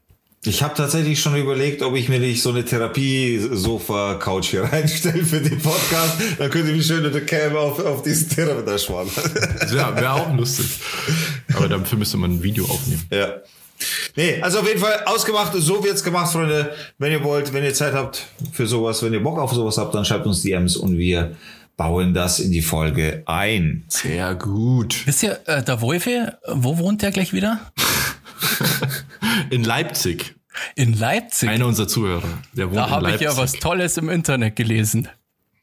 [0.42, 5.40] Ich habe tatsächlich schon überlegt, ob ich mir nicht so eine Therapie-Sofa-Couch hier reinstelle für
[5.40, 6.14] den Podcast.
[6.38, 9.10] Dann könnte ich mich schön in der Cam auf, auf diesen Therapie da schwanen.
[9.70, 10.66] Ja, wäre auch lustig.
[11.54, 13.06] Aber dafür müsste man ein Video aufnehmen.
[13.10, 13.34] Ja.
[14.16, 16.74] Nee, also auf jeden Fall ausgemacht, so wird's gemacht, Freunde.
[16.98, 19.94] Wenn ihr wollt, wenn ihr Zeit habt für sowas, wenn ihr Bock auf sowas habt,
[19.94, 21.36] dann schreibt uns DMs und wir
[21.80, 23.84] bauen das in die Folge ein.
[23.88, 25.06] Sehr gut.
[25.06, 27.72] Wisst ihr, äh, der Wolfe, wo wohnt der gleich wieder?
[29.50, 30.34] in Leipzig.
[30.76, 31.48] In Leipzig?
[31.48, 32.28] Einer unserer Zuhörer.
[32.52, 35.08] Der wohnt da habe ich ja was Tolles im Internet gelesen.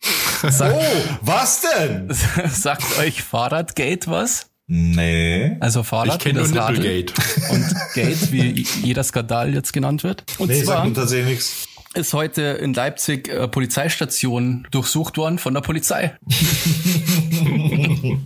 [0.42, 2.10] Sagt, oh, was denn?
[2.50, 4.48] Sagt euch Fahrradgate was?
[4.66, 5.56] Nee.
[5.60, 7.14] Also Fahrrad ich kenne nur Nipplegate.
[7.52, 10.24] Und Gate, wie jeder Skandal jetzt genannt wird.
[10.40, 11.68] Und nee, zwar, sagt tatsächlich nichts.
[11.94, 16.18] Ist heute in Leipzig äh, Polizeistation durchsucht worden von der Polizei.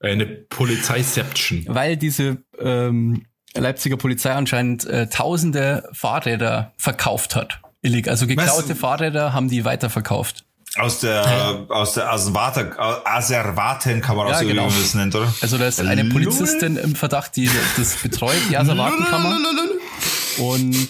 [0.00, 1.66] Eine Polizeiception.
[1.68, 7.60] Weil diese ähm, Leipziger Polizei anscheinend äh, tausende Fahrräder verkauft hat.
[7.82, 8.08] Illig.
[8.08, 8.78] Also geklaute Was?
[8.78, 10.44] Fahrräder haben die weiterverkauft.
[10.76, 14.66] Aus der, aus der Asservate, Asservaten kann man auch Ja, so genau.
[14.68, 15.34] wie man das nennt, oder?
[15.40, 16.04] Also da ist eine.
[16.04, 19.36] Polizistin im Verdacht, die das betreut, die Asservatenkammer.
[20.38, 20.88] Und.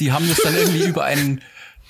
[0.00, 1.40] Die haben das dann irgendwie über einen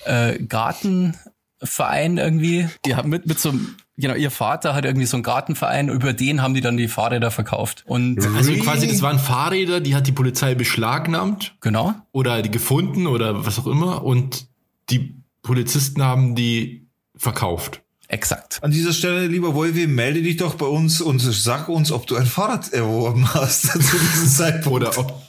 [0.05, 5.17] äh, Gartenverein irgendwie, die haben mit, mit so einem, genau, ihr Vater hat irgendwie so
[5.17, 7.83] einen Gartenverein, über den haben die dann die Fahrräder verkauft.
[7.87, 11.55] Und Also quasi, das waren Fahrräder, die hat die Polizei beschlagnahmt.
[11.61, 14.03] Genau, oder die gefunden oder was auch immer.
[14.03, 14.47] Und
[14.89, 17.81] die Polizisten haben die verkauft.
[18.07, 18.59] Exakt.
[18.61, 22.15] An dieser Stelle, lieber Wolfi, melde dich doch bei uns und sag uns, ob du
[22.15, 24.87] ein Fahrrad erworben hast zu diesem Zeitpunkt.
[24.87, 25.21] Oder ob,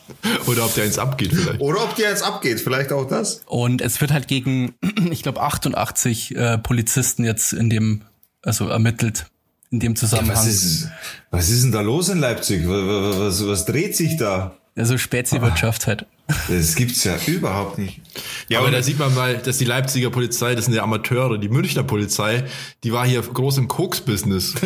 [0.47, 1.61] oder ob der eins abgeht vielleicht.
[1.61, 3.43] Oder ob dir jetzt abgeht, vielleicht auch das.
[3.47, 4.74] Und es wird halt gegen,
[5.11, 8.03] ich glaube, 88 äh, Polizisten jetzt in dem,
[8.43, 9.27] also ermittelt,
[9.70, 10.37] in dem Zusammenhang.
[10.37, 10.89] Was ist,
[11.31, 12.66] was ist denn da los in Leipzig?
[12.66, 14.57] Was, was, was dreht sich da?
[14.77, 16.07] Also Spezi-Wirtschaft halt.
[16.49, 18.01] Das gibt's ja überhaupt nicht.
[18.49, 21.49] Ja, Aber da sieht man mal, dass die Leipziger Polizei, das sind ja Amateure, die
[21.49, 22.45] Münchner Polizei,
[22.85, 24.55] die war hier groß im Koks-Business.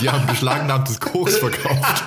[0.00, 2.04] die haben beschlagnahmtes Koks verkauft.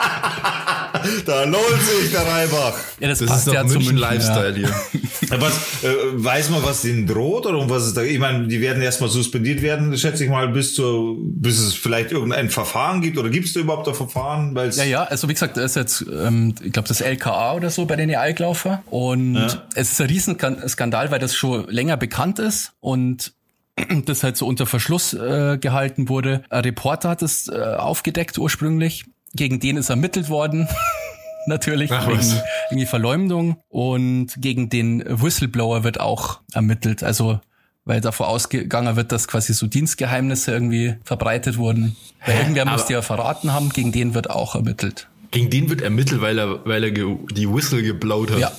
[1.25, 2.73] Da lohnt sich der Reibach.
[2.99, 4.09] Ja, das, Das passt ist doch ja zu München München.
[4.11, 4.69] Lifestyle hier.
[5.39, 8.61] Was, äh, weiß man, was denen droht oder um was es da, ich meine, die
[8.61, 13.17] werden erstmal suspendiert werden, schätze ich mal, bis zur, bis es vielleicht irgendein Verfahren gibt
[13.17, 14.53] oder gibt es da überhaupt ein Verfahren?
[14.53, 17.71] Weil's, Ja, ja, also wie gesagt, da ist jetzt, ähm, ich glaube, das LKA oder
[17.71, 18.83] so bei den Eiglaufer.
[18.91, 19.37] Und
[19.73, 23.33] es ist ein Riesenskandal, weil das schon länger bekannt ist und
[24.05, 26.43] das halt so unter Verschluss äh, gehalten wurde.
[26.49, 29.05] Ein Reporter hat es äh, aufgedeckt ursprünglich.
[29.36, 30.67] Gegen den ist ermittelt worden.
[31.47, 32.21] Natürlich, Ach, wegen
[32.69, 33.57] irgendwie Verleumdung.
[33.69, 37.03] Und gegen den Whistleblower wird auch ermittelt.
[37.03, 37.41] Also,
[37.86, 41.95] weil davor ausgegangen wird, dass quasi so Dienstgeheimnisse irgendwie verbreitet wurden.
[42.25, 45.09] Weil irgendwer muss die ja verraten haben, gegen den wird auch ermittelt.
[45.31, 48.39] Gegen den wird ermittelt, weil er, weil er die Whistle geblaut hat.
[48.39, 48.51] Ja,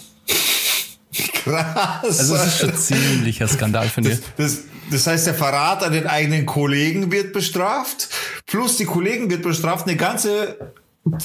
[1.15, 2.19] Krass.
[2.19, 4.19] also es ist schon ziemlicher Skandal, finde ich.
[4.37, 8.09] Das, das heißt, der Verrat an den eigenen Kollegen wird bestraft,
[8.47, 10.75] plus die Kollegen wird bestraft, eine ganze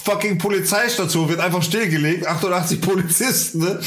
[0.03, 3.79] fucking Polizeistation wird einfach stillgelegt, 88 Polizisten, ne?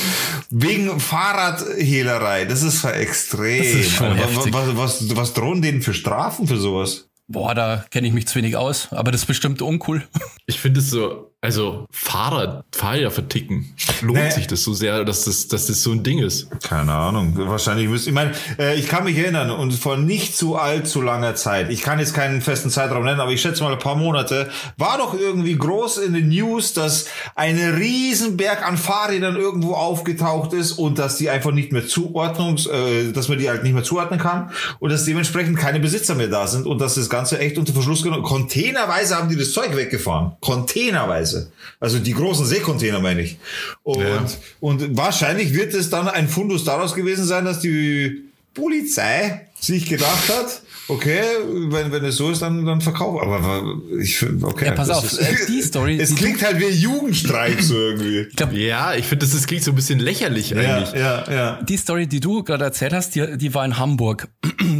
[0.51, 2.47] wegen Fahrradhehlerei.
[2.47, 3.59] Das ist ja extrem.
[3.59, 4.29] Das ist schon Alter.
[4.29, 4.53] heftig.
[4.55, 7.09] was, was, was, was drohen denen für Strafen für sowas?
[7.29, 10.03] Boah, da kenne ich mich zu wenig aus, aber das ist bestimmt uncool.
[10.47, 13.75] Ich finde es so, also Fahrrad, Fahrräder verticken.
[14.01, 14.31] Lohnt Nee.
[14.31, 16.49] sich das so sehr, dass das, dass das so ein Ding ist.
[16.63, 17.35] Keine Ahnung.
[17.37, 18.31] Wahrscheinlich müsste, ich meine,
[18.61, 22.15] äh, ich kann mich erinnern und vor nicht zu allzu langer Zeit, ich kann jetzt
[22.15, 25.99] keinen festen Zeitraum nennen, aber ich schätze mal ein paar Monate, war doch irgendwie groß
[25.99, 31.29] in den News, dass ein riesen Berg an Fahrrädern irgendwo aufgetaucht ist und dass die
[31.29, 35.07] einfach nicht mehr zuordnungs, äh, dass man die halt nicht mehr zuordnen kann und dass
[35.07, 38.23] dementsprechend keine Besitzer mehr da sind und dass das Ganze echt unter Verschluss genommen.
[38.23, 40.37] Containerweise haben die das Zeug weggefahren.
[40.41, 41.32] Containerweise.
[41.81, 43.39] Also die großen Seekontainer meine ich.
[43.83, 44.27] Und, Ja.
[44.61, 48.23] und wahrscheinlich wird es dann ein Fundus daraus gewesen sein, dass die
[48.55, 51.21] Polizei sich gedacht hat, okay,
[51.69, 53.23] wenn, wenn es so ist, dann, dann verkauf.
[53.23, 53.63] Aber
[54.01, 54.67] ich finde, okay.
[54.67, 57.61] Ja, pass auf, ist- äh, die Story, Es die du- klingt halt wie ein Jugendstreik
[57.63, 58.21] so irgendwie.
[58.31, 60.93] Ich glaube, Ja, ich finde, das, das klingt so ein bisschen lächerlich Ja, eigentlich.
[60.95, 61.63] ja, ja.
[61.63, 64.29] die Story, die du gerade erzählt hast, die, die war in Hamburg.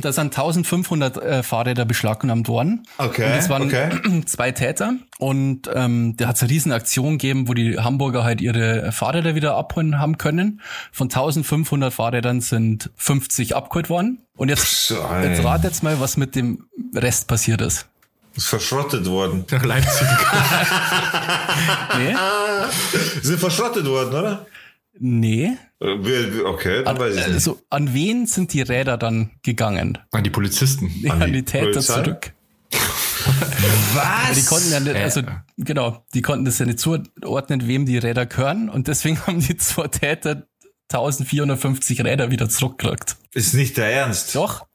[0.01, 2.83] Da sind 1500 äh, Fahrräder beschlagnahmt worden.
[2.99, 3.91] Okay, Und es waren okay.
[4.27, 4.95] zwei Täter.
[5.19, 9.35] Und ähm, da hat es eine riesen Aktion gegeben, wo die Hamburger halt ihre Fahrräder
[9.35, 10.61] wieder abholen haben können.
[10.91, 14.19] Von 1500 Fahrrädern sind 50 abgeholt worden.
[14.43, 16.67] Und jetzt, jetzt rat jetzt mal, was mit dem
[16.97, 17.87] Rest passiert ist.
[18.35, 19.45] Ist verschrottet worden.
[19.53, 20.09] Nach Leipzig.
[21.97, 22.17] Nee?
[23.23, 24.47] Sind verschrottet worden, oder?
[24.99, 25.53] Nee.
[25.81, 27.35] Äh, Okay, dann weiß ich nicht.
[27.35, 29.99] Also, an wen sind die Räder dann gegangen?
[30.11, 30.91] An die Polizisten.
[31.09, 32.03] An, die die Täter Polizei?
[32.03, 32.33] zurück.
[33.95, 34.35] Was?
[34.35, 35.23] Die konnten ja nicht, also
[35.57, 39.57] genau, die konnten das ja nicht zuordnen, wem die Räder gehören und deswegen haben die
[39.57, 40.49] zwei Täter
[40.95, 43.17] 1450 Räder wieder zurückgekriegt.
[43.35, 44.35] ist nicht der Ernst.
[44.35, 44.67] Doch,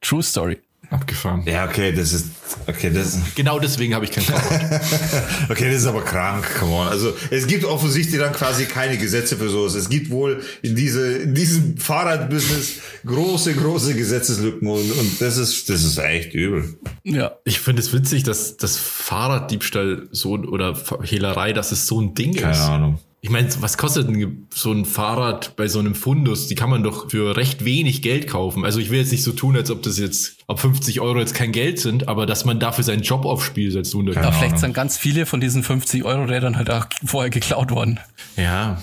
[0.00, 0.58] True Story.
[0.90, 1.44] Abgefahren.
[1.46, 2.26] Ja, okay, das ist,
[2.66, 4.80] okay, das, Genau deswegen habe ich kein Fahrrad.
[5.48, 6.88] okay, das ist aber krank, come on.
[6.88, 9.74] Also, es gibt offensichtlich dann quasi keine Gesetze für sowas.
[9.76, 15.70] Es gibt wohl in diese, in diesem Fahrradbusiness große, große Gesetzeslücken und, und das ist,
[15.70, 16.76] das ist echt übel.
[17.04, 17.36] Ja.
[17.44, 22.34] Ich finde es witzig, dass das Fahrraddiebstahl so oder Hehlerei, dass es so ein Ding
[22.34, 22.60] Keine ist.
[22.62, 22.98] Ahnung.
[23.22, 26.46] Ich meine, was kostet denn so ein Fahrrad bei so einem Fundus?
[26.46, 28.64] Die kann man doch für recht wenig Geld kaufen.
[28.64, 31.34] Also ich will jetzt nicht so tun, als ob das jetzt, ob 50 Euro jetzt
[31.34, 33.94] kein Geld sind, aber dass man dafür seinen Job aufs Spiel setzt.
[33.94, 38.00] Aber vielleicht sind ganz viele von diesen 50 Euro Rädern halt auch vorher geklaut worden.
[38.36, 38.82] ja,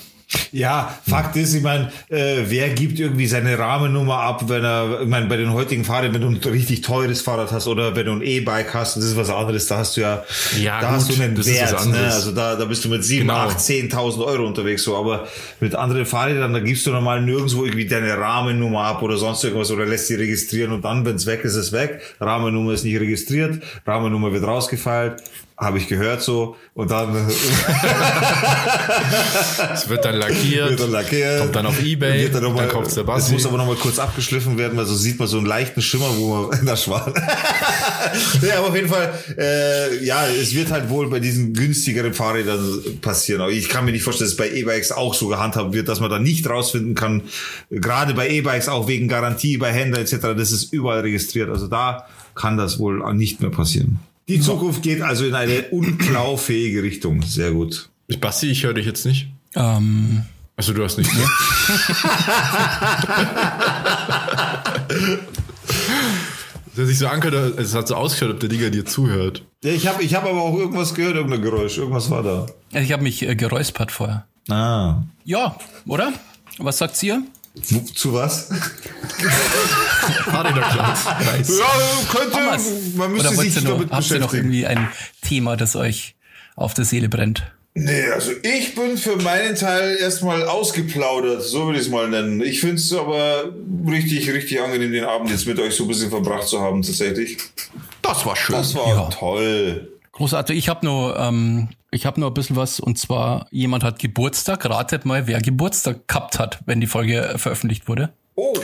[0.51, 5.07] Ja, Fakt ist, ich meine, äh, wer gibt irgendwie seine Rahmennummer ab, wenn er, ich
[5.07, 8.11] meine, bei den heutigen Fahrrädern, wenn du ein richtig teures Fahrrad hast oder wenn du
[8.13, 10.23] ein E-Bike hast, das ist was anderes, da hast du ja,
[10.61, 11.97] Ja, da gut, hast du einen Wert, ne?
[12.11, 13.35] also da, da bist du mit 7, Genau.
[13.39, 15.27] 8, 10.000 Euro unterwegs, so, aber
[15.61, 19.71] mit anderen Fahrrädern, da gibst du normal nirgendwo irgendwie deine Rahmennummer ab oder sonst irgendwas
[19.71, 22.83] oder lässt sie registrieren und dann, wenn es weg ist, ist es weg, Rahmennummer ist
[22.83, 25.23] nicht registriert, Rahmennummer wird rausgefeilt,
[25.59, 27.15] habe ich gehört so und dann
[29.73, 31.39] Es wird dann lackiert, wird dann lackiert.
[31.39, 33.33] kommt dann auf Ebay, Wird dann, noch mal, dann Es Sebastian.
[33.33, 36.09] muss aber noch mal kurz abgeschliffen werden, weil so sieht man so einen leichten Schimmer,
[36.17, 37.11] wo man in der Schwan.
[38.47, 42.81] ja, aber auf jeden Fall, äh, ja, es wird halt wohl bei diesen günstigeren Fahrrädern
[43.01, 43.41] passieren.
[43.41, 45.99] Aber ich kann mir nicht vorstellen, dass es bei E-Bikes auch so gehandhabt wird, dass
[45.99, 47.23] man da nicht rausfinden kann.
[47.71, 50.17] Gerade bei E-Bikes auch wegen Garantie, bei Händlern etc.
[50.37, 51.49] Das ist überall registriert.
[51.49, 52.05] Also da
[52.35, 53.99] kann das wohl nicht mehr passieren.
[54.27, 57.21] Die Zukunft geht also in eine unklaufähige Richtung.
[57.21, 57.89] Sehr gut.
[58.19, 59.27] Basti, ich höre dich jetzt nicht.
[59.55, 60.23] Ähm,
[60.55, 61.23] Also du hast nicht, ne?
[66.75, 69.43] Das hat sich so angehört, es hat so ausgehört, ob der Digger dir zuhört.
[69.63, 71.79] Ja, ich habe ich hab aber auch irgendwas gehört, irgendein Geräusch.
[71.79, 72.45] Irgendwas war da.
[72.79, 74.27] ich habe mich äh, geräuspert vorher.
[74.47, 75.01] Ah.
[75.25, 75.57] Ja,
[75.87, 76.13] oder?
[76.59, 77.23] Was sagt ihr?
[77.93, 78.49] Zu was?
[80.27, 81.59] Nice.
[81.59, 81.65] Ja,
[82.11, 82.37] könnte,
[82.97, 84.53] man müsste Oder sich ihr noch, damit habt ihr noch beschäftigen.
[84.53, 84.87] irgendwie ein
[85.21, 86.15] Thema, das euch
[86.55, 87.43] auf der Seele brennt?
[87.79, 92.41] Nee, also ich bin für meinen Teil erstmal ausgeplaudert, so würde ich es mal nennen.
[92.41, 93.51] Ich finde es aber
[93.87, 97.37] richtig, richtig angenehm, den Abend jetzt mit euch so ein bisschen verbracht zu haben, tatsächlich.
[98.01, 98.55] Das war schön.
[98.55, 99.09] Das war Ja.
[99.09, 99.91] toll.
[100.17, 100.57] Großartig.
[100.57, 104.67] Ich habe nur, ähm, ich habe nur ein bisschen was und zwar jemand hat Geburtstag.
[104.67, 108.09] Ratet mal, wer Geburtstag gehabt hat, wenn die Folge veröffentlicht wurde.
[108.33, 108.55] Oh,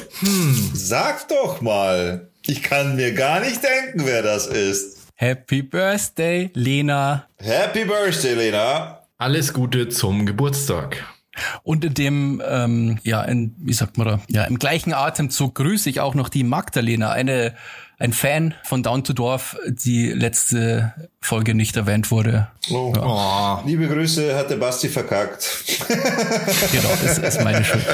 [0.74, 2.32] sag doch mal.
[2.48, 4.98] Ich kann mir gar nicht denken, wer das ist.
[5.14, 7.28] Happy Birthday, Lena.
[7.38, 9.02] Happy Birthday, Lena.
[9.20, 11.06] Alles Gute zum Geburtstag.
[11.62, 15.88] Und in dem, ähm, ja, in, wie sagt man da, ja, im gleichen Atemzug grüße
[15.88, 17.54] ich auch noch die Magdalena, eine,
[18.00, 22.48] ein Fan von Down to Dorf, die letzte Folge nicht erwähnt wurde.
[22.70, 22.94] Oh.
[23.00, 25.50] Oh, Liebe Grüße, hat der Basti verkackt.
[26.72, 27.86] Genau, das ist meine Schuld.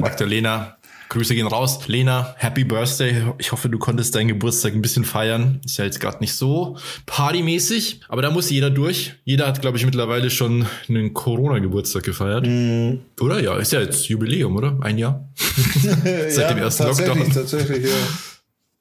[0.00, 0.76] Magdalena,
[1.08, 1.86] Grüße gehen raus.
[1.86, 3.22] Lena, Happy Birthday.
[3.38, 5.60] Ich hoffe, du konntest deinen Geburtstag ein bisschen feiern.
[5.64, 6.76] Ist ja jetzt gerade nicht so
[7.06, 9.14] partymäßig, aber da muss jeder durch.
[9.24, 12.46] Jeder hat, glaube ich, mittlerweile schon einen Corona-Geburtstag gefeiert.
[13.20, 13.40] Oder?
[13.40, 14.78] Ja, ist ja jetzt Jubiläum, oder?
[14.80, 15.28] Ein Jahr?
[16.28, 17.32] Seit dem ersten tatsächlich, Lockdown.
[17.32, 17.96] Tatsächlich, ja.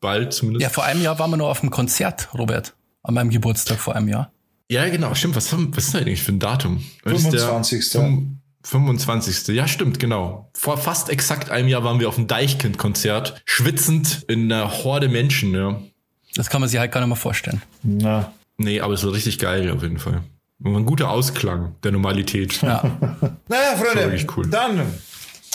[0.05, 0.61] Bald zumindest.
[0.63, 2.73] Ja, vor einem Jahr waren wir noch auf dem Konzert, Robert.
[3.03, 4.31] An meinem Geburtstag vor einem Jahr.
[4.69, 5.35] Ja, genau, stimmt.
[5.35, 6.83] Was, haben, was ist das eigentlich für ein Datum?
[7.03, 7.91] Das ist der 25..
[7.91, 8.27] fünf-
[8.63, 9.55] 25.
[9.55, 10.49] Ja, stimmt, genau.
[10.55, 15.53] Vor fast exakt einem Jahr waren wir auf dem Deichkind-Konzert, schwitzend in einer Horde Menschen,
[15.53, 15.79] ja.
[16.35, 17.61] Das kann man sich halt gar nicht mehr vorstellen.
[17.83, 18.31] Na.
[18.57, 20.23] Nee, aber es war richtig geil auf jeden Fall.
[20.63, 22.61] Und ein guter Ausklang der Normalität.
[22.61, 22.81] Ja.
[23.47, 24.47] Naja, Freunde, cool.
[24.49, 24.81] dann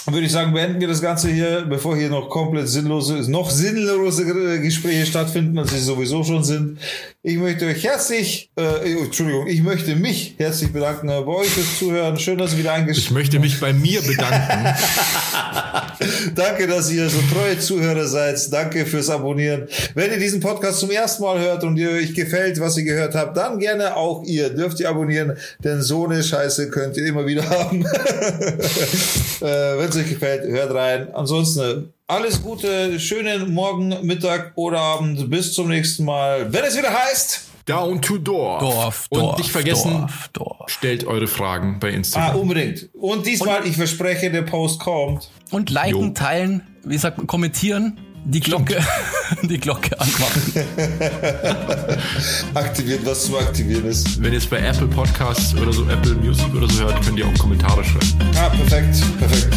[0.07, 4.61] würde ich sagen, beenden wir das Ganze hier, bevor hier noch komplett sinnlose, noch sinnlose
[4.61, 6.79] Gespräche stattfinden, als sie sowieso schon sind.
[7.23, 11.79] Ich möchte euch herzlich, äh, Entschuldigung, ich möchte mich herzlich bedanken äh, bei euch fürs
[11.79, 12.19] Zuhören.
[12.19, 14.75] Schön, dass ihr wieder Ich eingeschaltet möchte mich bei mir bedanken.
[16.35, 18.51] Danke, dass ihr so treue Zuhörer seid.
[18.51, 19.69] Danke fürs Abonnieren.
[19.95, 23.15] Wenn ihr diesen Podcast zum ersten Mal hört und ihr euch gefällt, was ihr gehört
[23.15, 27.27] habt, dann gerne auch ihr dürft ihr abonnieren, denn so eine Scheiße könnt ihr immer
[27.27, 27.85] wieder haben.
[29.43, 31.09] äh, Wenn es euch gefällt, hört rein.
[31.13, 35.31] Ansonsten äh, alles Gute, schönen Morgen, Mittag oder Abend.
[35.31, 36.53] Bis zum nächsten Mal.
[36.53, 37.43] Wenn es wieder heißt.
[37.67, 38.61] Down to Dorf.
[38.61, 40.71] Dorf, Und Dorf, nicht vergessen, Dorf, Dorf.
[40.71, 42.37] stellt eure Fragen bei Ah, Instagram.
[42.41, 42.89] unbedingt.
[42.95, 45.31] Und diesmal, ich verspreche, der Post kommt.
[45.53, 46.11] Und liken, Jo.
[46.11, 48.85] teilen, wie sagt man, kommentieren, die Glocke,
[49.43, 50.53] die Glocke anmachen.
[52.55, 54.21] Aktiviert, was zu aktivieren ist.
[54.21, 57.27] Wenn ihr es bei Apple Podcasts oder so, Apple Music oder so hört, könnt ihr
[57.29, 58.09] auch Kommentare schreiben.
[58.37, 59.55] Ah, perfekt, perfekt.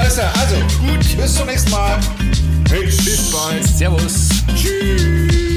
[0.00, 2.00] Alles klar, also gut, bis zum nächsten Mal.
[2.64, 3.04] Peace.
[3.04, 3.62] Bis bald.
[3.64, 4.28] Servus.
[4.56, 5.49] Tschüss.